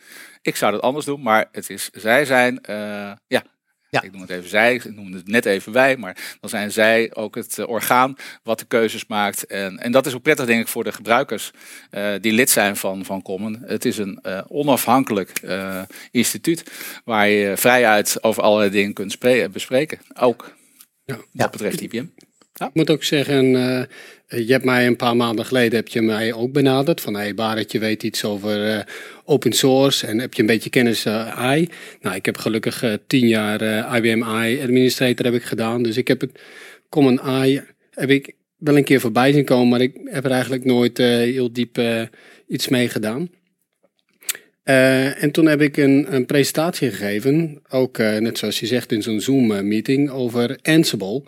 ik 0.43 0.57
zou 0.57 0.73
dat 0.73 0.81
anders 0.81 1.07
doen, 1.07 1.23
maar 1.23 1.49
het 1.53 1.71
is 1.71 1.91
zij 1.93 2.25
zijn 2.25 2.59
uh, 2.71 3.13
ja 3.27 3.43
ja. 3.95 4.03
Ik 4.03 4.13
noem 4.13 4.21
het 4.21 4.31
even 4.31 4.49
zij, 4.49 4.75
ik 4.75 4.95
noem 4.95 5.13
het 5.13 5.29
net 5.29 5.45
even 5.45 5.73
wij, 5.73 5.97
maar 5.97 6.37
dan 6.41 6.51
zijn 6.51 6.73
zij 6.73 7.11
ook 7.15 7.35
het 7.35 7.59
eh, 7.59 7.69
orgaan 7.69 8.17
wat 8.43 8.59
de 8.59 8.65
keuzes 8.65 9.07
maakt. 9.07 9.47
En, 9.47 9.79
en 9.79 9.93
dat 9.93 10.07
is 10.07 10.15
ook 10.15 10.23
prettig, 10.23 10.47
denk 10.47 10.61
ik, 10.61 10.69
voor 10.69 10.85
de 10.85 10.93
gebruikers 10.93 11.51
uh, 11.91 12.13
die 12.21 12.33
lid 12.33 12.51
zijn 12.51 12.77
van, 12.77 13.05
van 13.05 13.23
Common. 13.23 13.63
Het 13.65 13.85
is 13.85 13.99
een 13.99 14.19
uh, 14.23 14.41
onafhankelijk 14.49 15.33
uh, 15.45 15.83
instituut 16.11 16.65
waar 17.05 17.29
je 17.29 17.57
vrijuit 17.57 18.23
over 18.23 18.43
allerlei 18.43 18.71
dingen 18.71 18.93
kunt 18.93 19.19
bespreken. 19.53 19.99
Ook 20.21 20.57
ja. 21.05 21.19
wat 21.33 21.51
betreft 21.51 21.81
IBM. 21.81 22.07
Ja. 22.53 22.67
Ik 22.67 22.75
moet 22.75 22.91
ook 22.91 23.05
zeggen, 23.05 23.89
je 24.37 24.53
hebt 24.53 24.65
mij 24.65 24.87
een 24.87 24.97
paar 24.97 25.17
maanden 25.17 25.45
geleden 25.45 25.79
heb 25.79 25.89
je 25.89 26.03
mij 26.03 26.33
ook 26.33 26.53
benaderd. 26.53 27.01
Van 27.01 27.15
hey 27.15 27.35
Barend, 27.35 27.73
je 27.73 27.79
weet 27.79 28.03
iets 28.03 28.25
over 28.25 28.77
uh, 28.77 28.81
open 29.25 29.53
source 29.53 30.07
en 30.07 30.19
heb 30.19 30.35
je 30.35 30.41
een 30.41 30.47
beetje 30.47 30.71
kennis 30.71 31.07
uh, 31.07 31.39
AI. 31.39 31.69
Nou, 32.01 32.17
ik 32.17 32.25
heb 32.25 32.37
gelukkig 32.37 32.83
uh, 32.83 32.93
tien 33.07 33.29
jaar 33.29 33.63
IBM 33.97 34.23
AI 34.23 34.63
administrator 34.63 35.25
heb 35.25 35.35
ik 35.35 35.43
gedaan. 35.43 35.83
Dus 35.83 35.97
ik 35.97 36.09
heb 36.09 36.21
het 36.21 36.41
Common 36.89 37.21
AI 37.21 37.63
heb 37.91 38.11
ik 38.11 38.35
wel 38.57 38.77
een 38.77 38.85
keer 38.85 39.01
voorbij 39.01 39.33
zien 39.33 39.45
komen, 39.45 39.69
maar 39.69 39.81
ik 39.81 40.01
heb 40.05 40.25
er 40.25 40.31
eigenlijk 40.31 40.65
nooit 40.65 40.99
heel 40.99 41.53
diep 41.53 41.83
iets 42.49 42.69
mee 42.69 42.89
gedaan. 42.89 43.31
en 44.63 45.31
toen 45.31 45.47
heb 45.47 45.61
ik 45.61 45.77
een, 45.77 46.15
een 46.15 46.27
presentatie 46.27 46.91
gegeven, 46.91 47.63
ook 47.69 47.99
net 47.99 48.39
zoals 48.39 48.61
je 48.61 48.67
zegt 48.67 48.93
in 48.93 49.03
zo'n 49.03 49.21
Zoom-meeting, 49.21 50.11
over 50.11 50.59
Ansible 50.63 51.23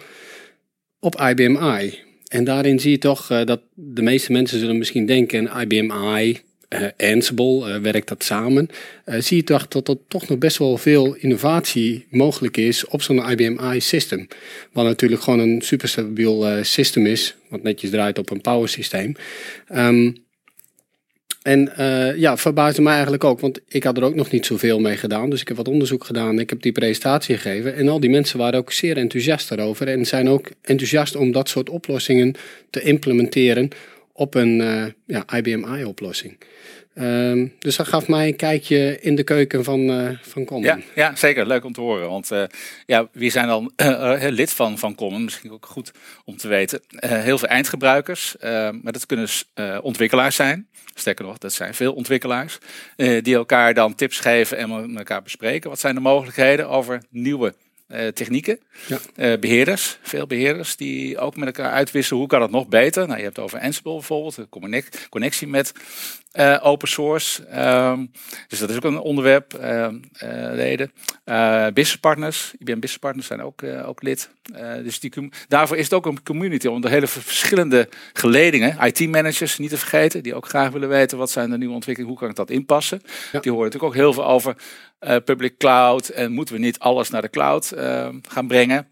op 1.00 1.20
IBM 1.20 1.56
I. 1.80 2.05
En 2.28 2.44
daarin 2.44 2.80
zie 2.80 2.90
je 2.90 2.98
toch 2.98 3.30
uh, 3.30 3.44
dat 3.44 3.60
de 3.74 4.02
meeste 4.02 4.32
mensen 4.32 4.58
zullen 4.58 4.78
misschien 4.78 5.06
denken 5.06 5.50
IBM 5.60 5.92
I, 6.18 6.40
uh, 6.68 7.12
Ansible 7.12 7.80
werkt 7.80 8.08
dat 8.08 8.24
samen. 8.24 8.68
zie 9.06 9.36
je 9.36 9.44
toch 9.44 9.68
dat 9.68 9.88
er 9.88 9.96
toch 10.08 10.28
nog 10.28 10.38
best 10.38 10.58
wel 10.58 10.78
veel 10.78 11.14
innovatie 11.14 12.06
mogelijk 12.10 12.56
is 12.56 12.86
op 12.86 13.02
zo'n 13.02 13.30
IBM 13.30 13.74
i-system. 13.74 14.26
Wat 14.72 14.84
natuurlijk 14.84 15.22
gewoon 15.22 15.38
een 15.38 15.62
superstabiel 15.62 16.46
systeem 16.62 17.06
is, 17.06 17.34
wat 17.48 17.62
netjes 17.62 17.90
draait 17.90 18.18
op 18.18 18.30
een 18.30 18.40
power 18.40 18.68
systeem. 18.68 19.14
Um, 19.74 20.25
en 21.46 21.72
uh, 21.78 22.16
ja, 22.16 22.36
verbaasde 22.36 22.82
mij 22.82 22.92
eigenlijk 22.92 23.24
ook, 23.24 23.40
want 23.40 23.60
ik 23.68 23.84
had 23.84 23.96
er 23.96 24.02
ook 24.02 24.14
nog 24.14 24.30
niet 24.30 24.46
zoveel 24.46 24.80
mee 24.80 24.96
gedaan. 24.96 25.30
Dus 25.30 25.40
ik 25.40 25.48
heb 25.48 25.56
wat 25.56 25.68
onderzoek 25.68 26.04
gedaan, 26.04 26.38
ik 26.38 26.50
heb 26.50 26.62
die 26.62 26.72
presentatie 26.72 27.36
gegeven. 27.36 27.74
En 27.74 27.88
al 27.88 28.00
die 28.00 28.10
mensen 28.10 28.38
waren 28.38 28.58
ook 28.58 28.72
zeer 28.72 28.96
enthousiast 28.96 29.48
daarover. 29.48 29.88
En 29.88 30.06
zijn 30.06 30.28
ook 30.28 30.50
enthousiast 30.62 31.16
om 31.16 31.32
dat 31.32 31.48
soort 31.48 31.68
oplossingen 31.68 32.34
te 32.70 32.80
implementeren 32.80 33.68
op 34.12 34.34
een 34.34 34.60
uh, 34.60 34.84
ja, 35.06 35.24
IBM 35.36 35.64
i-oplossing. 35.78 36.36
Um, 36.98 37.52
dus 37.58 37.76
dat 37.76 37.88
gaf 37.88 38.08
mij 38.08 38.26
een 38.26 38.36
kijkje 38.36 39.00
in 39.00 39.14
de 39.14 39.22
keuken 39.22 39.64
van, 39.64 39.80
uh, 39.80 40.10
van 40.22 40.44
Common. 40.44 40.64
Ja, 40.64 40.78
ja, 40.94 41.16
zeker. 41.16 41.46
Leuk 41.46 41.64
om 41.64 41.72
te 41.72 41.80
horen. 41.80 42.08
Want 42.08 42.32
uh, 42.32 42.44
ja, 42.86 43.08
wie 43.12 43.30
zijn 43.30 43.46
dan 43.46 43.72
uh, 43.76 44.14
lid 44.28 44.52
van, 44.52 44.78
van 44.78 44.94
Common? 44.94 45.24
Misschien 45.24 45.52
ook 45.52 45.66
goed 45.66 45.92
om 46.24 46.36
te 46.36 46.48
weten. 46.48 46.80
heel 47.06 47.38
veel 47.38 47.48
eindgebruikers. 47.48 48.36
maar 48.82 48.92
dat 48.92 49.06
kunnen 49.06 49.28
ontwikkelaars 49.82 50.36
zijn. 50.36 50.68
Sterker 50.94 51.24
nog, 51.24 51.38
dat 51.38 51.52
zijn 51.52 51.74
veel 51.74 51.92
ontwikkelaars. 51.92 52.58
die 52.96 53.34
elkaar 53.34 53.74
dan 53.74 53.94
tips 53.94 54.18
geven 54.18 54.56
en 54.56 54.86
met 54.86 54.98
elkaar 54.98 55.22
bespreken. 55.22 55.70
Wat 55.70 55.80
zijn 55.80 55.94
de 55.94 56.00
mogelijkheden 56.00 56.68
over 56.68 57.02
nieuwe 57.10 57.54
uh, 57.88 58.06
technieken. 58.06 58.60
Ja. 58.86 58.98
Uh, 59.16 59.38
beheerders, 59.38 59.98
veel 60.02 60.26
beheerders 60.26 60.76
die 60.76 61.18
ook 61.18 61.36
met 61.36 61.46
elkaar 61.46 61.72
uitwisselen 61.72 62.20
hoe 62.20 62.28
kan 62.28 62.42
het 62.42 62.50
nog 62.50 62.68
beter. 62.68 63.06
Nou, 63.06 63.18
je 63.18 63.24
hebt 63.24 63.38
over 63.38 63.60
Ansible 63.60 63.92
bijvoorbeeld, 63.92 64.34
de 64.34 64.84
connectie 65.08 65.46
met 65.46 65.72
uh, 66.38 66.58
open 66.62 66.88
source. 66.88 67.42
Um, 67.64 68.10
dus 68.48 68.58
dat 68.58 68.70
is 68.70 68.76
ook 68.76 68.84
een 68.84 68.98
onderwerp. 68.98 69.58
Leden. 70.52 70.92
business 71.74 71.96
partners, 71.96 72.52
IBM 72.58 72.64
Business 72.64 72.98
Partners 72.98 73.26
zijn 73.26 73.42
ook, 73.42 73.62
ook 73.62 74.02
lid. 74.02 74.30
dus 74.82 75.00
die, 75.00 75.30
daarvoor 75.48 75.76
is 75.76 75.84
het 75.84 75.92
ook 75.92 76.06
een 76.06 76.22
community 76.22 76.66
onder 76.66 76.90
hele 76.90 77.06
verschillende 77.06 77.88
geledingen. 78.12 78.86
IT-managers 78.86 79.58
niet 79.58 79.70
te 79.70 79.78
vergeten, 79.78 80.22
die 80.22 80.34
ook 80.34 80.48
graag 80.48 80.70
willen 80.70 80.88
weten 80.88 81.18
wat 81.18 81.30
zijn 81.30 81.50
de 81.50 81.58
nieuwe 81.58 81.74
ontwikkelingen, 81.74 82.14
hoe 82.16 82.22
kan 82.22 82.30
ik 82.30 82.36
dat 82.36 82.50
inpassen. 82.50 83.02
Ja. 83.32 83.40
Die 83.40 83.52
horen 83.52 83.66
natuurlijk 83.66 83.94
ook 83.94 84.00
heel 84.02 84.12
veel 84.12 84.26
over 84.26 84.56
public 85.24 85.58
cloud 85.58 86.08
en 86.08 86.32
moeten 86.32 86.54
we 86.54 86.60
niet 86.60 86.78
alles 86.78 87.10
naar 87.10 87.22
de 87.22 87.30
cloud 87.30 87.72
gaan 88.28 88.46
brengen 88.46 88.88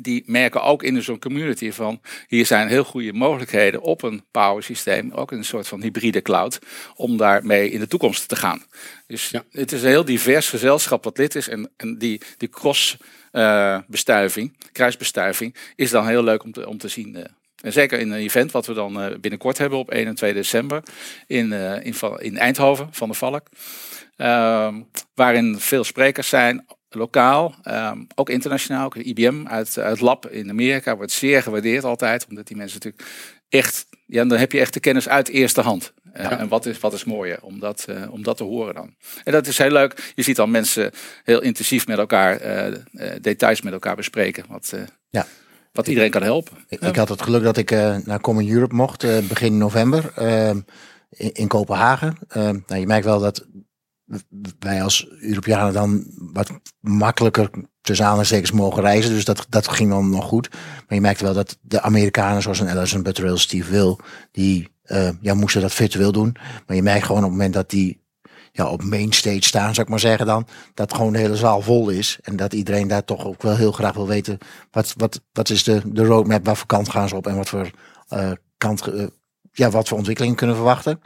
die 0.00 0.22
merken 0.26 0.62
ook 0.62 0.82
in 0.82 1.02
zo'n 1.02 1.18
community 1.18 1.72
van 1.72 2.00
hier 2.26 2.46
zijn 2.46 2.68
heel 2.68 2.84
goede 2.84 3.12
mogelijkheden 3.12 3.80
op 3.80 4.02
een 4.02 4.24
power 4.30 4.62
systeem, 4.62 5.10
ook 5.10 5.30
een 5.30 5.44
soort 5.44 5.68
van 5.68 5.82
hybride 5.82 6.22
cloud, 6.22 6.58
om 6.94 7.16
daarmee 7.16 7.70
in 7.70 7.80
de 7.80 7.86
toekomst 7.86 8.28
te 8.28 8.36
gaan. 8.36 8.64
Dus 9.06 9.28
ja. 9.28 9.44
het 9.50 9.72
is 9.72 9.82
een 9.82 9.88
heel 9.88 10.04
divers 10.04 10.48
gezelschap 10.48 11.04
wat 11.04 11.18
lid 11.18 11.34
is 11.34 11.48
en, 11.48 11.70
en 11.76 11.98
die, 11.98 12.20
die 12.36 12.48
cross 12.48 12.96
uh, 13.32 13.78
bestuiving, 13.86 14.56
kruisbestuiving, 14.72 15.56
is 15.76 15.90
dan 15.90 16.06
heel 16.06 16.24
leuk 16.24 16.42
om 16.42 16.52
te, 16.52 16.68
om 16.68 16.78
te 16.78 16.88
zien. 16.88 17.16
Uh. 17.16 17.24
En 17.62 17.72
zeker 17.72 17.98
in 17.98 18.10
een 18.10 18.20
event 18.20 18.50
wat 18.50 18.66
we 18.66 18.72
dan 18.72 19.04
uh, 19.04 19.16
binnenkort 19.20 19.58
hebben 19.58 19.78
op 19.78 19.90
1 19.90 20.06
en 20.06 20.14
2 20.14 20.32
december 20.32 20.82
in, 21.26 21.52
in, 21.82 21.94
in 22.18 22.38
Eindhoven 22.38 22.88
van 22.90 23.08
de 23.08 23.14
Valk. 23.14 23.46
Ehm, 24.16 24.80
waarin 25.14 25.58
veel 25.58 25.84
sprekers 25.84 26.28
zijn 26.28 26.64
lokaal, 26.94 27.54
um, 27.64 28.06
ook 28.14 28.30
internationaal. 28.30 28.84
Ook 28.84 28.96
IBM 28.96 29.46
uit, 29.46 29.78
uit 29.78 30.00
Lab 30.00 30.26
in 30.26 30.50
Amerika 30.50 30.96
wordt 30.96 31.12
zeer 31.12 31.42
gewaardeerd 31.42 31.84
altijd. 31.84 32.26
Omdat 32.28 32.46
die 32.46 32.56
mensen 32.56 32.78
natuurlijk 32.82 33.10
echt, 33.48 33.86
ja, 34.06 34.24
dan 34.24 34.38
heb 34.38 34.52
je 34.52 34.60
echt 34.60 34.74
de 34.74 34.80
kennis 34.80 35.08
uit 35.08 35.28
eerste 35.28 35.60
hand. 35.60 35.92
Uh, 36.16 36.40
En 36.40 36.48
wat 36.48 36.66
is, 36.66 36.80
wat 36.80 36.92
is 36.92 37.04
mooier 37.04 37.38
om 37.42 37.60
dat, 37.60 37.86
uh, 37.90 38.12
om 38.12 38.22
dat 38.22 38.36
te 38.36 38.44
horen 38.44 38.74
dan. 38.74 38.94
En 39.24 39.32
dat 39.32 39.46
is 39.46 39.58
heel 39.58 39.70
leuk. 39.70 40.12
Je 40.14 40.22
ziet 40.22 40.36
dan 40.36 40.50
mensen 40.50 40.90
heel 41.24 41.42
intensief 41.42 41.86
met 41.86 41.98
elkaar 41.98 42.44
uh, 42.44 42.76
details 43.20 43.62
met 43.62 43.72
elkaar 43.72 43.96
bespreken. 43.96 44.44
Wat, 44.48 44.74
ja. 45.10 45.26
wat 45.72 45.86
iedereen 45.86 46.10
kan 46.10 46.22
helpen. 46.22 46.56
Ik, 46.68 46.80
ik 46.80 46.96
had 46.96 47.08
het 47.08 47.22
geluk 47.22 47.42
dat 47.42 47.56
ik 47.56 47.70
naar 48.04 48.20
Common 48.20 48.48
Europe 48.48 48.74
mocht 48.74 49.28
begin 49.28 49.58
november 49.58 50.12
ehm, 50.14 50.60
in, 51.10 51.32
in, 51.32 51.48
Kopenhagen. 51.48 52.16
Ehm, 52.28 52.58
nou, 52.66 52.80
je 52.80 52.86
merkt 52.86 53.04
wel 53.04 53.20
dat 53.20 53.46
wij 54.58 54.82
als 54.82 55.08
Europeanen 55.20 55.72
dan 55.72 56.04
wat 56.16 56.50
makkelijker 56.80 57.50
tussen 57.80 58.04
aanhalingstekens 58.04 58.52
mogen 58.52 58.82
reizen. 58.82 59.10
Dus 59.10 59.24
dat, 59.24 59.46
dat 59.48 59.68
ging 59.68 59.90
dan 59.90 60.10
nog 60.10 60.24
goed. 60.24 60.50
Maar 60.50 60.94
je 60.94 61.00
merkte 61.00 61.24
wel 61.24 61.34
dat 61.34 61.58
de 61.60 61.80
Amerikanen 61.80 62.42
zoals 62.42 62.60
een 62.60 62.68
Alison 62.68 63.02
Butterell, 63.02 63.36
Steve 63.36 63.70
Will, 63.70 63.96
die 64.30 64.68
uh, 64.86 65.08
ja, 65.20 65.34
moesten 65.34 65.60
dat 65.60 65.72
virtueel 65.72 66.12
doen. 66.12 66.36
Maar 66.66 66.76
je 66.76 66.82
merkt 66.82 67.06
gewoon 67.06 67.24
op 67.24 67.28
het 67.28 67.36
moment 67.36 67.54
dat 67.54 67.70
die 67.70 68.00
ja, 68.52 68.68
op 68.68 68.82
main 68.82 69.12
stage 69.12 69.42
staan, 69.42 69.74
zou 69.74 69.80
ik 69.80 69.88
maar 69.88 70.00
zeggen 70.00 70.26
dan, 70.26 70.46
dat 70.74 70.94
gewoon 70.94 71.12
de 71.12 71.18
hele 71.18 71.36
zaal 71.36 71.60
vol 71.60 71.88
is. 71.88 72.18
En 72.22 72.36
dat 72.36 72.52
iedereen 72.52 72.88
daar 72.88 73.04
toch 73.04 73.24
ook 73.24 73.42
wel 73.42 73.56
heel 73.56 73.72
graag 73.72 73.94
wil 73.94 74.06
weten, 74.06 74.38
wat, 74.70 74.94
wat, 74.96 75.20
wat 75.32 75.48
is 75.48 75.62
de, 75.62 75.82
de 75.84 76.04
roadmap, 76.04 76.44
wat 76.44 76.58
voor 76.58 76.66
kant 76.66 76.88
gaan 76.88 77.08
ze 77.08 77.16
op 77.16 77.26
en 77.26 77.36
wat 77.36 77.48
voor 77.48 77.70
uh, 78.12 78.30
kant, 78.56 78.88
uh, 78.88 79.06
ja, 79.52 79.70
wat 79.70 79.88
voor 79.88 79.98
ontwikkeling 79.98 80.36
kunnen 80.36 80.56
verwachten. 80.56 81.00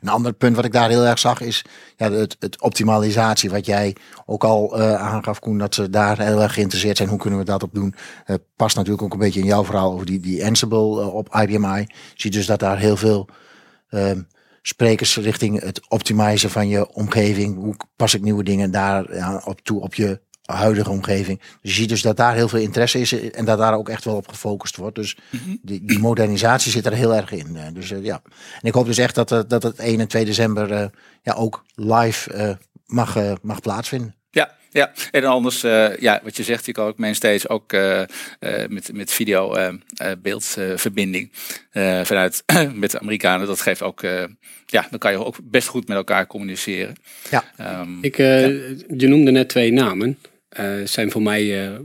Een 0.00 0.08
ander 0.08 0.32
punt 0.32 0.56
wat 0.56 0.64
ik 0.64 0.72
daar 0.72 0.88
heel 0.88 1.06
erg 1.06 1.18
zag 1.18 1.40
is 1.40 1.64
ja, 1.96 2.10
het, 2.10 2.36
het 2.38 2.60
optimalisatie. 2.60 3.50
Wat 3.50 3.66
jij 3.66 3.96
ook 4.26 4.44
al 4.44 4.78
uh, 4.78 4.94
aangaf, 4.94 5.38
Koen, 5.38 5.58
dat 5.58 5.74
ze 5.74 5.90
daar 5.90 6.18
heel 6.18 6.42
erg 6.42 6.54
geïnteresseerd 6.54 6.96
zijn. 6.96 7.08
Hoe 7.08 7.18
kunnen 7.18 7.38
we 7.38 7.44
dat 7.44 7.62
op 7.62 7.74
doen? 7.74 7.94
Uh, 8.26 8.36
past 8.56 8.76
natuurlijk 8.76 9.02
ook 9.02 9.12
een 9.12 9.18
beetje 9.18 9.40
in 9.40 9.46
jouw 9.46 9.64
verhaal 9.64 9.92
over 9.92 10.06
die, 10.06 10.20
die 10.20 10.44
Ansible 10.44 11.00
uh, 11.00 11.14
op 11.14 11.34
IBMI. 11.34 11.78
Je 11.78 11.86
ziet 12.14 12.32
dus 12.32 12.46
dat 12.46 12.58
daar 12.58 12.78
heel 12.78 12.96
veel 12.96 13.28
ehm, 13.88 14.22
sprekers 14.62 15.16
richting 15.16 15.60
het 15.60 15.88
optimizen 15.88 16.50
van 16.50 16.68
je 16.68 16.92
omgeving. 16.92 17.56
Hoe 17.56 17.76
pas 17.96 18.14
ik 18.14 18.22
nieuwe 18.22 18.42
dingen 18.44 18.70
daar 18.70 19.14
ja, 19.14 19.42
op 19.44 19.60
toe 19.60 19.80
op 19.80 19.94
je 19.94 20.20
huidige 20.56 20.90
omgeving. 20.90 21.38
Dus 21.38 21.70
je 21.70 21.80
ziet 21.80 21.88
dus 21.88 22.02
dat 22.02 22.16
daar 22.16 22.34
heel 22.34 22.48
veel 22.48 22.58
interesse 22.58 23.00
is 23.00 23.30
en 23.30 23.44
dat 23.44 23.58
daar 23.58 23.74
ook 23.74 23.88
echt 23.88 24.04
wel 24.04 24.16
op 24.16 24.28
gefocust 24.28 24.76
wordt. 24.76 24.96
Dus 24.96 25.16
mhm. 25.30 25.56
die, 25.62 25.84
die, 25.84 25.98
modernisatie 25.98 26.72
zit 26.72 26.86
er 26.86 26.92
heel 26.92 27.14
erg 27.14 27.32
in. 27.32 27.56
Eh, 27.56 27.62
dus 27.72 27.90
uh, 27.90 28.04
ja, 28.04 28.22
en 28.60 28.68
ik 28.68 28.74
hoop 28.74 28.86
dus 28.86 28.98
echt 28.98 29.14
dat, 29.14 29.32
uh, 29.32 29.40
dat 29.48 29.62
het 29.62 29.78
1 29.78 30.00
en 30.00 30.08
2 30.08 30.24
december 30.24 30.70
uh, 30.70 30.84
ja, 31.22 31.32
ook 31.32 31.64
live 31.74 32.58
mag, 32.86 33.16
mag 33.42 33.60
plaatsvinden. 33.60 34.14
Ja, 34.30 34.54
ja, 34.70 34.92
en 35.10 35.24
anders, 35.24 35.64
uh, 35.64 35.96
ja, 35.96 36.20
wat 36.22 36.36
je 36.36 36.42
zegt, 36.42 36.66
je 36.66 36.72
kan 36.72 36.86
ook 36.86 37.14
steeds 37.14 37.48
ook 37.48 37.72
uh, 37.72 38.00
uh, 38.40 38.66
met, 38.68 38.92
met 38.92 39.12
video 39.12 39.56
beeldverbinding 40.18 41.30
vanuit 42.02 42.42
met 42.74 42.90
de 42.90 43.00
Amerikanen. 43.00 43.46
Dat 43.46 43.60
geeft 43.60 43.82
ook, 43.82 44.00
ja, 44.66 44.86
dan 44.90 44.98
kan 44.98 45.12
je 45.12 45.24
ook 45.24 45.36
best 45.42 45.68
goed 45.68 45.88
met 45.88 45.96
elkaar 45.96 46.26
communiceren. 46.26 46.94
Ja, 47.30 47.44
um, 47.80 47.98
ik, 48.00 48.16
ja. 48.16 48.26
je 48.96 49.08
noemde 49.08 49.30
net 49.30 49.48
twee 49.48 49.72
namen. 49.72 50.18
Uh, 50.58 50.86
zijn 50.86 51.10
voor 51.10 51.22
mij 51.22 51.72
uh, 51.72 51.78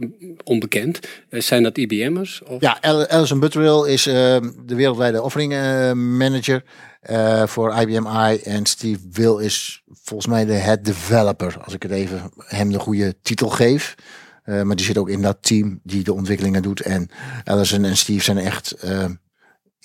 onbekend. 0.43 0.99
Uh, 1.29 1.41
zijn 1.41 1.63
dat 1.63 1.77
IBM'ers? 1.77 2.41
Of? 2.43 2.61
Ja, 2.61 2.81
Alison 3.07 3.39
Butterill 3.39 3.91
is 3.91 4.03
de 4.03 4.51
wereldwijde 4.65 5.21
offering 5.21 5.53
manager 5.93 6.63
voor 7.45 7.75
IBM 7.75 8.07
I. 8.07 8.37
En 8.43 8.65
Steve 8.65 8.99
Will 9.11 9.43
is 9.43 9.83
volgens 10.03 10.27
mij 10.27 10.45
de 10.45 10.53
head 10.53 10.85
developer, 10.85 11.57
als 11.63 11.73
ik 11.73 11.83
het 11.83 11.91
even 11.91 12.31
hem 12.37 12.71
de 12.71 12.79
goede 12.79 13.15
titel 13.21 13.49
geef. 13.49 13.95
maar 14.45 14.75
die 14.75 14.85
zit 14.85 14.97
ook 14.97 15.09
in 15.09 15.21
dat 15.21 15.37
team 15.41 15.79
die 15.83 16.03
de 16.03 16.13
ontwikkelingen 16.13 16.61
doet. 16.61 16.79
En 16.79 17.09
Alison 17.43 17.83
en 17.83 17.97
Steve 17.97 18.23
zijn 18.23 18.37
echt 18.37 18.75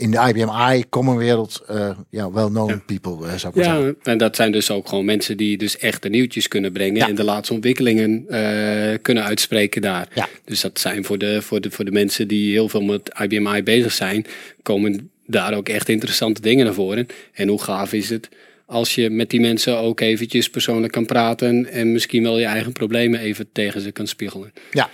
in 0.00 0.10
de 0.10 0.18
IBM 0.28 0.48
I 0.72 0.84
common 0.88 1.16
wereld 1.16 1.62
uh, 1.70 1.90
ja, 2.10 2.30
well-known 2.30 2.82
people, 2.86 3.26
uh, 3.26 3.34
zou 3.34 3.52
ik 3.56 3.64
ja, 3.64 3.74
zeggen. 3.74 3.96
en 4.02 4.18
dat 4.18 4.36
zijn 4.36 4.52
dus 4.52 4.70
ook 4.70 4.88
gewoon 4.88 5.04
mensen 5.04 5.36
die 5.36 5.58
dus 5.58 5.78
echt 5.78 6.02
de 6.02 6.08
nieuwtjes 6.08 6.48
kunnen 6.48 6.72
brengen 6.72 7.06
en 7.06 7.14
de 7.14 7.24
laatste 7.24 7.54
ontwikkelingen 7.54 8.24
uh, 8.28 8.98
kunnen 9.02 9.24
uitspreken 9.24 9.82
daar. 9.82 10.08
Ja. 10.14 10.28
Dus 10.44 10.60
dat 10.60 10.80
zijn 10.80 11.04
voor 11.04 11.18
de, 11.18 11.42
voor, 11.42 11.60
de, 11.60 11.70
voor 11.70 11.84
de 11.84 11.90
mensen 11.90 12.28
die 12.28 12.52
heel 12.52 12.68
veel 12.68 12.82
met 12.82 13.10
IBM 13.20 13.46
I 13.46 13.62
bezig 13.62 13.92
zijn, 13.92 14.26
komen 14.62 15.10
daar 15.26 15.54
ook 15.54 15.68
echt 15.68 15.88
interessante 15.88 16.40
dingen 16.40 16.64
naar 16.64 16.74
voren. 16.74 17.06
En 17.32 17.48
hoe 17.48 17.62
gaaf 17.62 17.92
is 17.92 18.10
het 18.10 18.28
als 18.66 18.94
je 18.94 19.10
met 19.10 19.30
die 19.30 19.40
mensen 19.40 19.78
ook 19.78 20.00
eventjes 20.00 20.50
persoonlijk 20.50 20.92
kan 20.92 21.06
praten 21.06 21.72
en 21.72 21.92
misschien 21.92 22.22
wel 22.22 22.38
je 22.38 22.44
eigen 22.44 22.72
problemen 22.72 23.20
even 23.20 23.48
tegen 23.52 23.80
ze 23.80 23.90
kan 23.90 24.06
spiegelen. 24.06 24.52
Ja, 24.70 24.90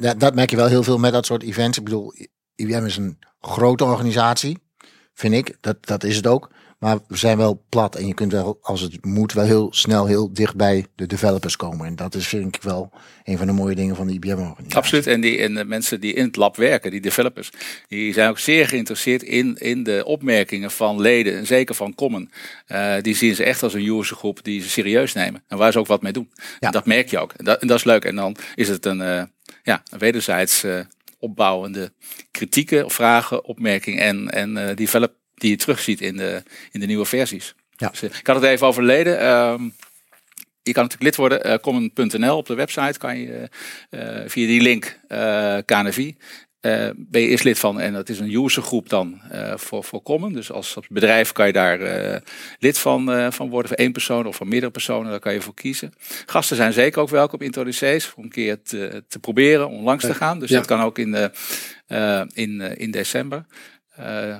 dat, 0.00 0.20
dat 0.20 0.34
merk 0.34 0.50
je 0.50 0.56
wel 0.56 0.68
heel 0.68 0.82
veel 0.82 0.98
met 0.98 1.12
dat 1.12 1.26
soort 1.26 1.42
events. 1.42 1.78
Ik 1.78 1.84
bedoel, 1.84 2.14
IBM 2.54 2.84
is 2.84 2.96
een 2.96 3.18
grote 3.40 3.84
organisatie, 3.84 4.58
vind 5.14 5.34
ik. 5.34 5.56
Dat, 5.60 5.86
dat 5.86 6.04
is 6.04 6.16
het 6.16 6.26
ook. 6.26 6.50
Maar 6.78 6.98
we 7.08 7.16
zijn 7.16 7.36
wel 7.36 7.64
plat 7.68 7.96
en 7.96 8.06
je 8.06 8.14
kunt 8.14 8.32
wel, 8.32 8.58
als 8.62 8.80
het 8.80 9.04
moet, 9.04 9.32
wel 9.32 9.44
heel 9.44 9.68
snel 9.70 10.06
heel 10.06 10.32
dicht 10.32 10.56
bij 10.56 10.86
de 10.94 11.06
developers 11.06 11.56
komen. 11.56 11.86
En 11.86 11.96
dat 11.96 12.14
is 12.14 12.28
vind 12.28 12.56
ik 12.56 12.62
wel 12.62 12.92
een 13.24 13.38
van 13.38 13.46
de 13.46 13.52
mooie 13.52 13.74
dingen 13.74 13.96
van 13.96 14.06
de 14.06 14.12
IBM-organisatie. 14.12 14.76
Absoluut. 14.76 15.06
En, 15.06 15.20
die, 15.20 15.38
en 15.38 15.54
de 15.54 15.64
mensen 15.64 16.00
die 16.00 16.12
in 16.12 16.24
het 16.24 16.36
lab 16.36 16.56
werken, 16.56 16.90
die 16.90 17.00
developers, 17.00 17.50
die 17.88 18.12
zijn 18.12 18.30
ook 18.30 18.38
zeer 18.38 18.68
geïnteresseerd 18.68 19.22
in, 19.22 19.56
in 19.56 19.82
de 19.82 20.02
opmerkingen 20.04 20.70
van 20.70 21.00
leden. 21.00 21.36
En 21.36 21.46
zeker 21.46 21.74
van 21.74 21.94
Common. 21.94 22.30
Uh, 22.68 22.94
die 23.00 23.14
zien 23.14 23.34
ze 23.34 23.44
echt 23.44 23.62
als 23.62 23.74
een 23.74 23.86
usergroep 23.86 24.44
die 24.44 24.62
ze 24.62 24.68
serieus 24.68 25.12
nemen. 25.12 25.42
En 25.48 25.58
waar 25.58 25.72
ze 25.72 25.78
ook 25.78 25.86
wat 25.86 26.02
mee 26.02 26.12
doen. 26.12 26.30
Ja. 26.34 26.44
En 26.58 26.72
dat 26.72 26.86
merk 26.86 27.10
je 27.10 27.18
ook. 27.18 27.32
En 27.32 27.44
dat, 27.44 27.60
en 27.60 27.66
dat 27.66 27.76
is 27.76 27.84
leuk. 27.84 28.04
En 28.04 28.16
dan 28.16 28.36
is 28.54 28.68
het 28.68 28.86
een, 28.86 29.00
uh, 29.00 29.22
ja, 29.62 29.82
een 29.90 29.98
wederzijds 29.98 30.64
uh, 30.64 30.80
opbouwende 31.18 31.92
kritieken, 32.30 32.90
vragen, 32.90 33.44
opmerkingen 33.44 34.02
en, 34.02 34.30
en 34.30 34.56
uh, 34.56 34.76
develop, 34.76 35.12
die 35.34 35.50
je 35.50 35.56
terugziet 35.56 36.00
in 36.00 36.16
de, 36.16 36.42
in 36.72 36.80
de 36.80 36.86
nieuwe 36.86 37.04
versies. 37.04 37.54
Ja. 37.76 37.88
Dus, 37.88 38.02
ik 38.02 38.26
had 38.26 38.36
het 38.36 38.44
even 38.44 38.66
over 38.66 38.82
leden. 38.82 39.20
Ehm, 39.20 39.68
je 40.62 40.72
kan 40.72 40.82
natuurlijk 40.82 41.02
lid 41.02 41.16
worden, 41.16 41.46
uh, 41.46 41.54
common.nl 41.54 42.36
op 42.36 42.46
de 42.46 42.54
website 42.54 42.98
kan 42.98 43.18
je 43.18 43.48
via 44.26 44.46
die 44.46 44.60
link 44.60 45.00
KNV. 45.64 46.12
Uh, 46.60 46.88
ben 46.96 47.20
je 47.20 47.28
eerst 47.28 47.44
lid 47.44 47.58
van 47.58 47.80
en 47.80 47.92
dat 47.92 48.08
is 48.08 48.18
een 48.18 48.32
usergroep 48.32 48.88
dan 48.88 49.20
uh, 49.32 49.52
voor, 49.56 49.84
voor 49.84 50.02
Common. 50.02 50.32
Dus 50.32 50.52
als, 50.52 50.76
als 50.76 50.88
bedrijf 50.88 51.32
kan 51.32 51.46
je 51.46 51.52
daar 51.52 51.80
uh, 51.80 52.16
lid 52.58 52.78
van, 52.78 53.32
van 53.32 53.48
worden, 53.48 53.68
voor 53.68 53.76
één 53.76 53.92
persoon 53.92 54.26
of 54.26 54.36
voor 54.36 54.46
meerdere 54.48 54.72
personen, 54.72 55.10
daar 55.10 55.20
kan 55.20 55.32
je 55.32 55.40
voor 55.40 55.54
kiezen. 55.54 55.92
Gasten 56.26 56.56
zijn 56.56 56.72
zeker 56.72 57.00
ook 57.00 57.08
welkom 57.08 57.40
in 57.40 57.56
om 58.16 58.24
een 58.24 58.30
keer 58.30 58.62
te, 58.62 59.04
te 59.08 59.18
proberen 59.18 59.68
om 59.68 59.84
langs 59.84 60.04
te 60.04 60.14
gaan. 60.14 60.38
Dus 60.38 60.50
ja. 60.50 60.56
dat 60.56 60.66
kan 60.66 60.80
ook 60.80 60.98
in, 60.98 61.12
de, 61.12 61.30
in, 62.34 62.60
in 62.60 62.90
december. 62.90 63.46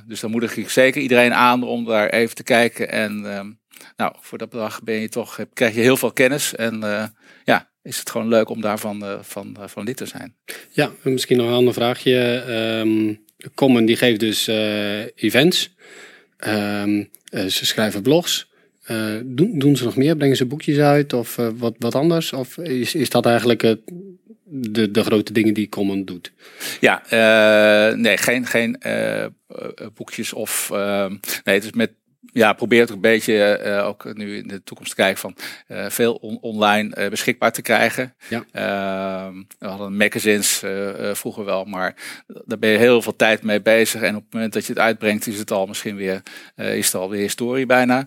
dus 0.07 0.21
dan 0.21 0.31
moedig 0.31 0.57
ik 0.57 0.71
zeker 0.71 1.03
iedereen 1.03 1.35
aan 1.35 1.63
om 1.63 1.85
daar 1.85 2.09
even 2.09 2.35
te 2.35 2.43
kijken. 2.43 2.91
En 2.91 3.21
nou, 3.97 4.15
voor 4.21 4.39
dat 4.39 4.51
bedrag 4.51 4.83
ben 4.83 5.01
je 5.01 5.09
toch, 5.09 5.39
krijg 5.53 5.75
je 5.75 5.81
heel 5.81 5.97
veel 5.97 6.13
kennis 6.13 6.55
en 6.55 6.81
ja, 7.45 7.68
is 7.83 7.99
het 7.99 8.11
gewoon 8.11 8.29
leuk 8.29 8.49
om 8.49 8.61
daarvan 8.61 9.05
uh, 9.05 9.19
van, 9.21 9.57
uh, 9.59 9.67
van 9.67 9.85
lid 9.85 9.97
te 9.97 10.07
zijn. 10.07 10.35
Ja, 10.71 10.91
en 11.03 11.13
misschien 11.13 11.37
nog 11.37 11.47
een 11.47 11.53
ander 11.53 11.75
vraagje. 11.75 12.45
Um, 12.81 13.21
Common 13.55 13.85
die 13.85 13.97
geeft 13.97 14.21
dus 14.21 14.49
uh, 14.49 15.01
events. 15.15 15.75
Um, 16.47 17.11
ze 17.31 17.67
schrijven 17.67 18.03
blogs. 18.03 18.51
doen, 19.25 19.59
doen 19.59 19.77
ze 19.77 19.85
nog 19.85 19.97
meer? 19.97 20.17
Brengen 20.17 20.37
ze 20.37 20.47
boekjes 20.47 20.79
uit 20.79 21.13
of 21.13 21.37
wat, 21.57 21.75
wat 21.79 21.95
anders? 21.95 22.33
Of 22.33 22.59
is, 22.59 22.95
is 22.95 23.11
dat 23.11 23.27
eigenlijk 23.27 23.63
het, 23.63 23.81
de, 24.45 24.91
de 24.91 25.03
grote 25.03 25.33
dingen 25.33 25.55
die 25.55 25.69
Common 25.69 26.05
doet? 26.05 26.33
Ja, 26.81 27.03
nee, 27.95 28.17
geen, 28.17 28.47
geen 28.47 28.79
boekjes 29.95 30.33
of... 30.33 30.71
ehm, 30.71 31.15
nee, 31.45 31.55
het 31.55 31.65
is 31.65 31.73
met 31.73 31.91
ja, 32.39 32.53
probeer 32.53 32.81
het 32.81 32.91
een 32.91 33.01
beetje 33.01 33.61
uh, 33.65 33.87
ook 33.87 34.15
nu 34.15 34.37
in 34.37 34.49
de 34.49 34.63
toekomst 34.63 34.91
te 34.91 34.97
kijken 34.97 35.21
van 35.21 35.37
uh, 35.69 35.87
veel 35.89 36.15
on 36.15 36.39
online 36.41 36.97
uh, 36.99 37.11
beschikbaar 37.11 37.53
te 37.53 37.63
krijgen. 37.63 38.15
Ja. 38.29 38.45
we 39.59 39.67
hadden 39.67 39.97
magazines 39.97 40.63
vroeger 41.13 41.45
wel, 41.45 41.65
maar 41.65 41.95
daar 42.45 42.59
ben 42.59 42.71
je 42.71 42.79
heel 42.79 43.03
veel 43.03 43.17
tijd 43.17 43.43
mee 43.43 43.63
bezig. 43.63 44.03
En 44.03 44.17
op 44.17 44.23
het 44.25 44.33
moment 44.33 44.53
dat 44.53 44.67
je 44.67 44.73
het 44.73 44.83
uitbrengt, 44.83 45.27
is 45.27 45.39
het 45.39 45.51
al 45.51 45.67
misschien 45.67 45.97
weer, 45.97 46.23
is 46.57 46.87
het 46.87 46.95
alweer 46.95 47.21
historie 47.21 47.67
bijna. 47.67 48.07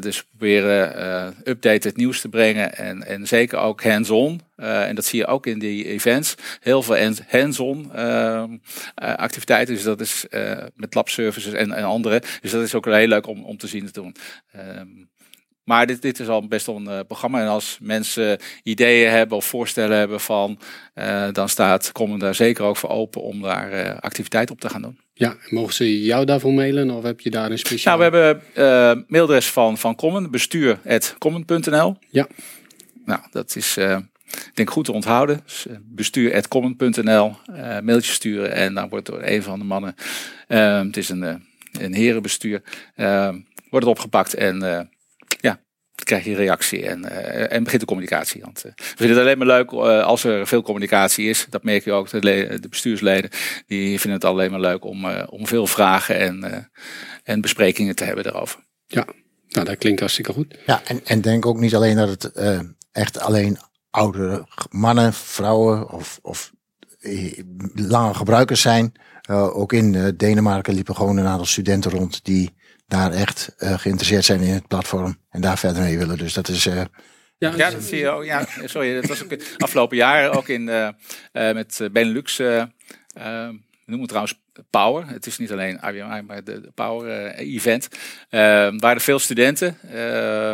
dus 0.00 0.24
proberen 0.24 1.34
update 1.44 1.88
het 1.88 1.96
nieuws 1.96 2.20
te 2.20 2.28
brengen 2.28 2.76
en, 2.76 3.06
en 3.06 3.26
zeker 3.26 3.58
ook 3.58 3.82
hands-on. 3.82 4.40
Uh, 4.62 4.88
en 4.88 4.94
dat 4.94 5.04
zie 5.04 5.18
je 5.18 5.26
ook 5.26 5.46
in 5.46 5.58
die 5.58 5.84
events. 5.84 6.34
Heel 6.60 6.82
veel 6.82 7.14
hands-on 7.28 7.90
uh, 7.94 8.44
activiteiten. 8.94 9.74
Dus 9.74 9.84
dat 9.84 10.00
is 10.00 10.26
uh, 10.30 10.52
met 10.74 10.94
lab 10.94 11.08
services 11.08 11.52
en, 11.52 11.72
en 11.72 11.84
andere. 11.84 12.22
Dus 12.40 12.50
dat 12.50 12.62
is 12.62 12.74
ook 12.74 12.84
heel 12.84 13.06
leuk 13.06 13.26
om, 13.26 13.44
om 13.44 13.56
te 13.56 13.66
zien 13.66 13.86
te 13.86 13.92
doen. 13.92 14.16
Um, 14.56 15.10
maar 15.64 15.86
dit, 15.86 16.02
dit 16.02 16.20
is 16.20 16.28
al 16.28 16.48
best 16.48 16.66
wel 16.66 16.76
een 16.76 17.06
programma. 17.06 17.40
En 17.40 17.46
als 17.46 17.78
mensen 17.80 18.38
ideeën 18.62 19.10
hebben 19.10 19.36
of 19.36 19.44
voorstellen 19.44 19.98
hebben 19.98 20.20
van, 20.20 20.58
dan 21.32 21.48
staat 21.48 21.92
komen 21.92 22.18
daar 22.18 22.34
zeker 22.34 22.64
ook 22.64 22.76
voor 22.76 22.90
open 22.90 23.22
om 23.22 23.42
daar 23.42 24.00
activiteit 24.00 24.50
op 24.50 24.60
te 24.60 24.68
gaan 24.68 24.82
doen. 24.82 24.98
Ja, 25.12 25.36
mogen 25.48 25.74
ze 25.74 26.02
jou 26.02 26.24
daarvoor 26.24 26.52
mailen 26.52 26.90
of 26.90 27.02
heb 27.02 27.20
je 27.20 27.30
daar 27.30 27.50
een 27.50 27.58
speciaal? 27.58 27.98
Nou, 27.98 28.10
we 28.10 28.16
hebben 28.16 29.04
mailadres 29.08 29.50
van, 29.50 29.78
van 29.78 29.94
Common, 29.94 30.30
bestuur.common.nl. 30.30 31.96
Ja. 32.08 32.26
Nou, 33.04 33.20
dat 33.30 33.56
is 33.56 33.76
ik 34.32 34.50
denk 34.54 34.70
goed 34.70 34.84
te 34.84 34.92
onthouden. 34.92 35.40
Dus, 35.44 35.66
bestuur.common.nl, 35.82 37.36
uh, 37.50 37.78
mailtje 37.80 38.12
sturen 38.12 38.52
en 38.52 38.74
dan 38.74 38.88
wordt 38.88 39.06
door 39.06 39.22
een 39.22 39.42
van 39.42 39.58
de 39.58 39.64
mannen, 39.64 39.94
uh, 40.48 40.80
het 40.80 40.96
is 40.96 41.08
een, 41.08 41.22
uh, 41.22 41.34
een 41.72 41.94
herenbestuur, 41.94 42.62
wordt 43.70 43.86
het 43.86 43.96
opgepakt 43.96 44.34
en 44.34 44.58
ja, 45.40 45.60
dan 45.94 46.04
krijg 46.04 46.24
je 46.24 46.34
reactie 46.34 46.86
en, 46.86 47.04
en 47.50 47.62
begint 47.64 47.80
de 47.80 47.86
communicatie. 47.86 48.40
Want, 48.40 48.62
we 48.62 48.72
vinden 48.76 49.16
het 49.16 49.24
alleen 49.24 49.38
maar 49.38 49.46
leuk 49.46 49.72
als 50.02 50.24
er 50.24 50.46
veel 50.46 50.62
communicatie 50.62 51.28
is. 51.28 51.46
Dat 51.50 51.62
merk 51.62 51.84
je 51.84 51.92
ook, 51.92 52.10
de, 52.10 52.20
de 52.60 52.68
bestuursleden, 52.68 53.30
die 53.66 54.00
vinden 54.00 54.20
het 54.20 54.24
alleen 54.30 54.50
maar 54.50 54.60
leuk 54.60 54.84
om, 54.84 55.06
om 55.10 55.46
veel 55.46 55.66
vragen 55.66 56.18
en, 56.18 56.70
en 57.22 57.40
besprekingen 57.40 57.94
te 57.94 58.04
hebben 58.04 58.24
daarover. 58.24 58.60
Ja, 58.86 59.06
nou 59.48 59.66
dat 59.66 59.78
klinkt 59.78 60.00
hartstikke 60.00 60.32
goed. 60.32 60.58
Ja, 60.66 60.82
en, 60.84 61.00
en 61.04 61.20
denk 61.20 61.46
ook 61.46 61.58
niet 61.58 61.74
alleen 61.74 61.96
dat 61.96 62.08
het 62.08 62.32
echt 62.92 63.20
alleen 63.20 63.58
oudere 63.92 64.46
mannen, 64.70 65.12
vrouwen 65.12 65.90
of, 65.90 66.18
of 66.22 66.52
lange 67.74 68.14
gebruikers 68.14 68.60
zijn. 68.60 68.92
Uh, 69.30 69.56
ook 69.56 69.72
in 69.72 69.94
uh, 69.94 70.08
Denemarken 70.16 70.74
liepen 70.74 70.96
gewoon 70.96 71.16
een 71.16 71.26
aantal 71.26 71.46
studenten 71.46 71.90
rond 71.90 72.24
die 72.24 72.50
daar 72.86 73.12
echt 73.12 73.54
uh, 73.58 73.78
geïnteresseerd 73.78 74.24
zijn 74.24 74.40
in 74.40 74.54
het 74.54 74.68
platform 74.68 75.18
en 75.30 75.40
daar 75.40 75.58
verder 75.58 75.82
mee 75.82 75.98
willen. 75.98 76.18
Dus 76.18 76.32
dat 76.32 76.48
is. 76.48 76.64
ja, 76.64 76.88
ja, 77.38 77.70
dat 77.70 77.82
zie 77.82 77.98
je 77.98 78.08
ook. 78.08 78.24
Ja, 78.24 78.46
sorry, 78.64 78.94
dat 78.94 79.06
was 79.06 79.22
ook 79.22 79.36
afgelopen 79.58 79.96
jaren 79.96 80.32
ook 80.32 80.48
in 80.48 80.64
met 81.32 81.88
Benelux. 81.92 82.36
we 82.36 82.68
noemen 83.84 84.00
het 84.00 84.08
trouwens 84.08 84.40
Power. 84.70 85.08
Het 85.08 85.26
is 85.26 85.38
niet 85.38 85.52
alleen 85.52 85.80
IBM, 85.84 86.24
maar 86.26 86.44
de, 86.44 86.60
de 86.60 86.70
Power 86.74 87.34
event. 87.34 87.88
waren 88.30 88.80
er 88.80 89.00
veel 89.00 89.18
studenten 89.18 89.78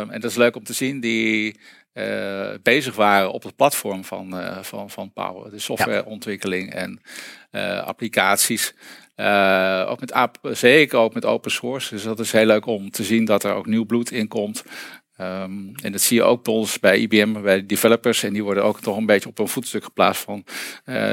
en 0.09 0.19
dat 0.21 0.31
is 0.31 0.37
leuk 0.37 0.55
om 0.55 0.63
te 0.63 0.73
zien 0.73 0.99
die 0.99 1.59
uh, 1.93 2.49
bezig 2.63 2.95
waren 2.95 3.31
op 3.31 3.43
het 3.43 3.55
platform 3.55 4.03
van, 4.03 4.39
uh, 4.39 4.57
van, 4.61 4.89
van 4.89 5.13
Power. 5.13 5.51
De 5.51 5.59
softwareontwikkeling 5.59 6.73
en 6.73 7.01
uh, 7.51 7.83
applicaties. 7.83 8.73
ook 9.85 9.99
met 9.99 10.11
app, 10.11 10.37
zeker 10.41 10.97
ook 10.97 11.13
met 11.13 11.25
open 11.25 11.51
source. 11.51 11.93
Dus 11.93 12.03
dat 12.03 12.19
is 12.19 12.31
heel 12.31 12.45
leuk 12.45 12.65
om 12.65 12.91
te 12.91 13.03
zien 13.03 13.25
dat 13.25 13.43
er 13.43 13.53
ook 13.53 13.65
nieuw 13.65 13.85
bloed 13.85 14.11
in 14.11 14.27
komt. 14.27 14.63
Um, 15.21 15.75
en 15.75 15.91
dat 15.91 16.01
zie 16.01 16.17
je 16.17 16.23
ook 16.23 16.43
bij 16.43 16.53
ons 16.53 16.79
bij 16.79 16.99
IBM, 16.99 17.41
bij 17.41 17.55
de 17.55 17.65
developers. 17.65 18.23
En 18.23 18.33
die 18.33 18.43
worden 18.43 18.63
ook 18.63 18.81
toch 18.81 18.97
een 18.97 19.05
beetje 19.05 19.29
op 19.29 19.39
een 19.39 19.47
voetstuk 19.47 19.83
geplaatst 19.83 20.21
van... 20.21 20.43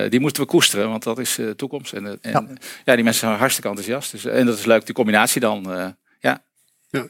die 0.09 0.21
moeten 0.21 0.43
we 0.43 0.49
koesteren, 0.49 0.89
want 0.89 1.03
dat 1.03 1.19
is 1.19 1.35
de 1.35 1.57
toekomst. 1.57 1.93
En, 1.93 2.07
en 2.07 2.31
ja. 2.31 2.47
ja. 2.85 2.95
die 2.95 3.05
mensen 3.05 3.27
zijn 3.27 3.39
hartstikke 3.39 3.69
enthousiast. 3.69 4.11
Dus, 4.11 4.25
en 4.25 4.47
dat 4.47 4.59
is 4.59 4.65
leuk, 4.65 4.87
die 4.87 4.95
combinatie 4.95 5.41
dan. 5.41 5.95
ja. 6.21 6.45
Ja, 6.91 7.07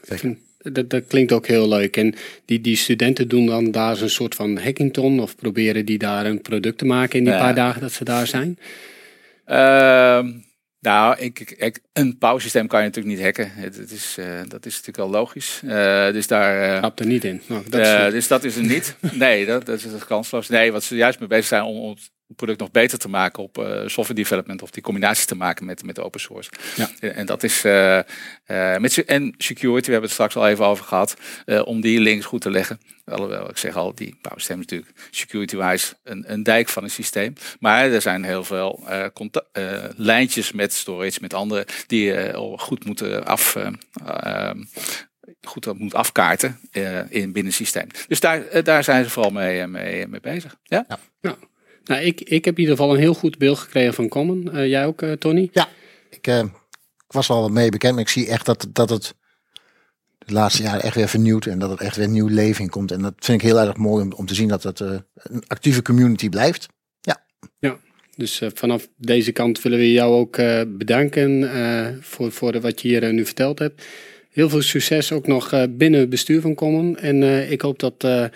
dat, 0.71 0.89
dat 0.89 1.07
klinkt 1.07 1.31
ook 1.31 1.47
heel 1.47 1.67
leuk. 1.67 1.97
En 1.97 2.15
die, 2.45 2.61
die 2.61 2.75
studenten 2.75 3.27
doen 3.27 3.45
dan 3.45 3.71
daar 3.71 4.01
een 4.01 4.09
soort 4.09 4.35
van 4.35 4.57
hackathon 4.57 5.19
of 5.19 5.35
proberen 5.35 5.85
die 5.85 5.97
daar 5.97 6.25
een 6.25 6.41
product 6.41 6.77
te 6.77 6.85
maken 6.85 7.19
in 7.19 7.25
die 7.25 7.33
paar 7.33 7.55
dagen 7.55 7.81
dat 7.81 7.91
ze 7.91 8.03
daar 8.03 8.27
zijn? 8.27 8.57
Uh, 9.47 10.25
nou, 10.79 11.19
ik, 11.19 11.39
ik, 11.57 11.79
een 11.93 12.17
pauzesysteem 12.17 12.67
kan 12.67 12.79
je 12.79 12.85
natuurlijk 12.85 13.15
niet 13.15 13.25
hacken. 13.25 13.51
Het, 13.51 13.77
het 13.77 13.91
is, 13.91 14.15
uh, 14.19 14.25
dat 14.47 14.65
is 14.65 14.71
natuurlijk 14.71 14.97
wel 14.97 15.09
logisch. 15.09 15.61
Uh, 15.63 16.11
dus 16.11 16.27
daar. 16.27 16.83
Uh, 16.83 16.89
er 16.95 17.05
niet 17.05 17.23
in. 17.23 17.41
Nou, 17.45 17.63
dat 17.69 17.81
is, 17.81 18.11
dus 18.11 18.27
dat 18.27 18.43
is 18.43 18.55
er 18.55 18.65
niet. 18.65 18.95
nee, 19.13 19.45
dat, 19.45 19.65
dat 19.65 19.77
is 19.77 19.83
het 19.83 20.05
kansloos. 20.05 20.49
Nee, 20.49 20.71
wat 20.71 20.83
ze 20.83 20.95
juist 20.95 21.19
mee 21.19 21.27
bezig 21.27 21.45
zijn 21.45 21.63
om, 21.63 21.77
om 21.77 21.95
product 22.35 22.59
nog 22.59 22.71
beter 22.71 22.97
te 22.97 23.09
maken 23.09 23.43
op 23.43 23.57
uh, 23.57 23.65
software 23.65 24.13
development 24.13 24.61
of 24.61 24.71
die 24.71 24.83
combinatie 24.83 25.27
te 25.27 25.35
maken 25.35 25.65
met, 25.65 25.83
met 25.83 25.99
open 25.99 26.19
source. 26.19 26.49
Ja. 26.75 26.89
En, 26.99 27.15
en 27.15 27.25
dat 27.25 27.43
is 27.43 27.65
uh, 27.65 27.99
uh, 28.47 28.77
met 28.77 29.05
en 29.05 29.33
security, 29.37 29.85
we 29.85 29.91
hebben 29.91 30.09
het 30.09 30.11
straks 30.11 30.35
al 30.35 30.47
even 30.47 30.65
over 30.65 30.85
gehad, 30.85 31.15
om 31.63 31.81
die 31.81 31.99
links 31.99 32.25
goed 32.25 32.41
te 32.41 32.49
leggen. 32.49 32.79
Alhoewel, 33.05 33.49
ik 33.49 33.57
zeg 33.57 33.75
al, 33.75 33.95
die 33.95 34.17
power 34.21 34.57
natuurlijk 34.57 34.91
security-wise 35.11 35.93
een, 36.03 36.23
een 36.31 36.43
dijk 36.43 36.69
van 36.69 36.83
een 36.83 36.89
systeem. 36.89 37.33
Maar 37.59 37.91
er 37.91 38.01
zijn 38.01 38.23
heel 38.23 38.43
veel 38.43 38.87
lijntjes 39.95 40.51
met 40.51 40.73
storage, 40.73 41.17
met 41.21 41.33
andere, 41.33 41.67
die 41.87 42.03
je 42.03 42.55
goed 42.57 42.85
moeten 42.85 43.25
af 43.25 43.55
ehm, 44.05 44.63
goed 45.41 45.73
moet 45.73 45.93
afkaarten 45.93 46.59
uh, 46.71 47.11
in 47.11 47.31
binnen 47.31 47.53
systeem. 47.53 47.87
Dus 48.07 48.19
daar, 48.19 48.63
daar 48.63 48.83
zijn 48.83 49.03
ze 49.03 49.09
vooral 49.09 49.31
mee, 49.31 49.67
mee, 49.67 50.07
mee 50.07 50.19
bezig. 50.19 50.57
Ja? 50.63 50.85
ja. 50.87 50.99
ja. 51.21 51.37
Nou, 51.87 52.01
ik, 52.01 52.21
ik 52.21 52.45
heb 52.45 52.53
in 52.53 52.59
ieder 52.59 52.77
geval 52.77 52.93
een 52.93 52.99
heel 52.99 53.13
goed 53.13 53.37
beeld 53.37 53.57
gekregen 53.57 53.93
van 53.93 54.07
Common. 54.07 54.49
Uh, 54.53 54.67
jij 54.67 54.85
ook, 54.85 55.01
uh, 55.01 55.11
Tony? 55.11 55.49
Ja, 55.51 55.69
ik, 56.09 56.27
uh, 56.27 56.39
ik 57.07 57.13
was 57.13 57.29
al 57.29 57.49
mee 57.49 57.69
bekend, 57.69 57.93
maar 57.93 58.01
ik 58.01 58.09
zie 58.09 58.27
echt 58.27 58.45
dat, 58.45 58.67
dat 58.73 58.89
het 58.89 59.15
de 60.17 60.33
laatste 60.33 60.63
jaren 60.63 60.81
echt 60.81 60.95
weer 60.95 61.07
vernieuwd 61.07 61.45
en 61.45 61.59
dat 61.59 61.69
het 61.69 61.81
echt 61.81 61.95
weer 61.95 62.09
nieuw 62.09 62.27
leven 62.27 62.63
in 62.63 62.69
komt. 62.69 62.91
En 62.91 63.01
dat 63.01 63.13
vind 63.17 63.41
ik 63.41 63.47
heel 63.47 63.59
erg 63.59 63.77
mooi 63.77 64.03
om, 64.03 64.13
om 64.13 64.25
te 64.25 64.35
zien 64.35 64.47
dat 64.47 64.63
het 64.63 64.79
een 64.79 65.03
actieve 65.47 65.81
community 65.81 66.29
blijft. 66.29 66.67
Ja. 67.01 67.25
Ja. 67.59 67.79
Dus 68.15 68.41
vanaf 68.53 68.87
deze 68.97 69.31
kant 69.31 69.61
willen 69.61 69.79
we 69.79 69.91
jou 69.91 70.13
ook 70.13 70.35
bedanken 70.77 71.49
voor, 72.01 72.31
voor 72.31 72.51
de, 72.51 72.61
wat 72.61 72.81
je 72.81 72.87
hier 72.87 73.13
nu 73.13 73.25
verteld 73.25 73.59
hebt. 73.59 73.85
Heel 74.29 74.49
veel 74.49 74.61
succes 74.61 75.11
ook 75.11 75.27
nog 75.27 75.67
binnen 75.69 75.99
het 75.99 76.09
bestuur 76.09 76.41
van 76.41 76.55
Common. 76.55 76.97
En 76.97 77.49
ik 77.51 77.61
hoop 77.61 77.79
dat 77.79 78.29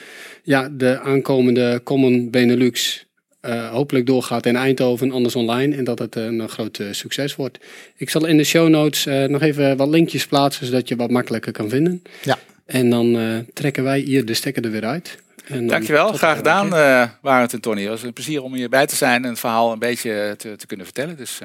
ja, 0.43 0.69
de 0.69 0.99
aankomende 0.99 1.81
Common 1.83 2.29
Benelux 2.29 3.05
uh, 3.41 3.69
hopelijk 3.69 4.05
doorgaat 4.05 4.45
in 4.45 4.55
Eindhoven, 4.55 5.11
anders 5.11 5.35
online. 5.35 5.75
En 5.75 5.83
dat 5.83 5.99
het 5.99 6.15
een, 6.15 6.39
een 6.39 6.49
groot 6.49 6.79
uh, 6.79 6.87
succes 6.91 7.35
wordt. 7.35 7.59
Ik 7.95 8.09
zal 8.09 8.25
in 8.25 8.37
de 8.37 8.43
show 8.43 8.69
notes 8.69 9.05
uh, 9.05 9.23
nog 9.23 9.41
even 9.41 9.77
wat 9.77 9.87
linkjes 9.87 10.27
plaatsen, 10.27 10.65
zodat 10.65 10.87
je 10.87 10.95
wat 10.95 11.09
makkelijker 11.09 11.51
kan 11.51 11.69
vinden. 11.69 12.01
Ja. 12.23 12.37
En 12.65 12.89
dan 12.89 13.45
trekken 13.53 13.83
wij 13.83 13.99
hier 13.99 14.25
de 14.25 14.33
stekker 14.33 14.63
er 14.65 14.71
weer 14.71 14.85
uit. 14.85 15.17
En 15.45 15.67
Dankjewel, 15.67 16.13
graag 16.13 16.37
gedaan 16.37 16.65
uh, 16.65 17.09
Warend 17.21 17.53
en 17.53 17.61
Tony. 17.61 17.81
Het 17.81 17.89
was 17.89 18.03
een 18.03 18.13
plezier 18.13 18.43
om 18.43 18.53
hierbij 18.53 18.85
te 18.85 18.95
zijn 18.95 19.23
en 19.23 19.29
het 19.29 19.39
verhaal 19.39 19.71
een 19.71 19.79
beetje 19.79 20.33
te, 20.37 20.55
te 20.55 20.67
kunnen 20.67 20.85
vertellen. 20.85 21.17
Dus 21.17 21.39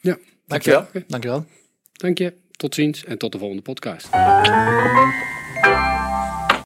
ja. 0.00 0.18
dankjewel. 0.46 0.86
Dankjewel. 1.06 1.46
Dank 1.92 2.18
je. 2.18 2.32
Tot 2.56 2.74
ziens 2.74 3.04
en 3.04 3.18
tot 3.18 3.32
de 3.32 3.38
volgende 3.38 3.62
podcast. 3.62 4.08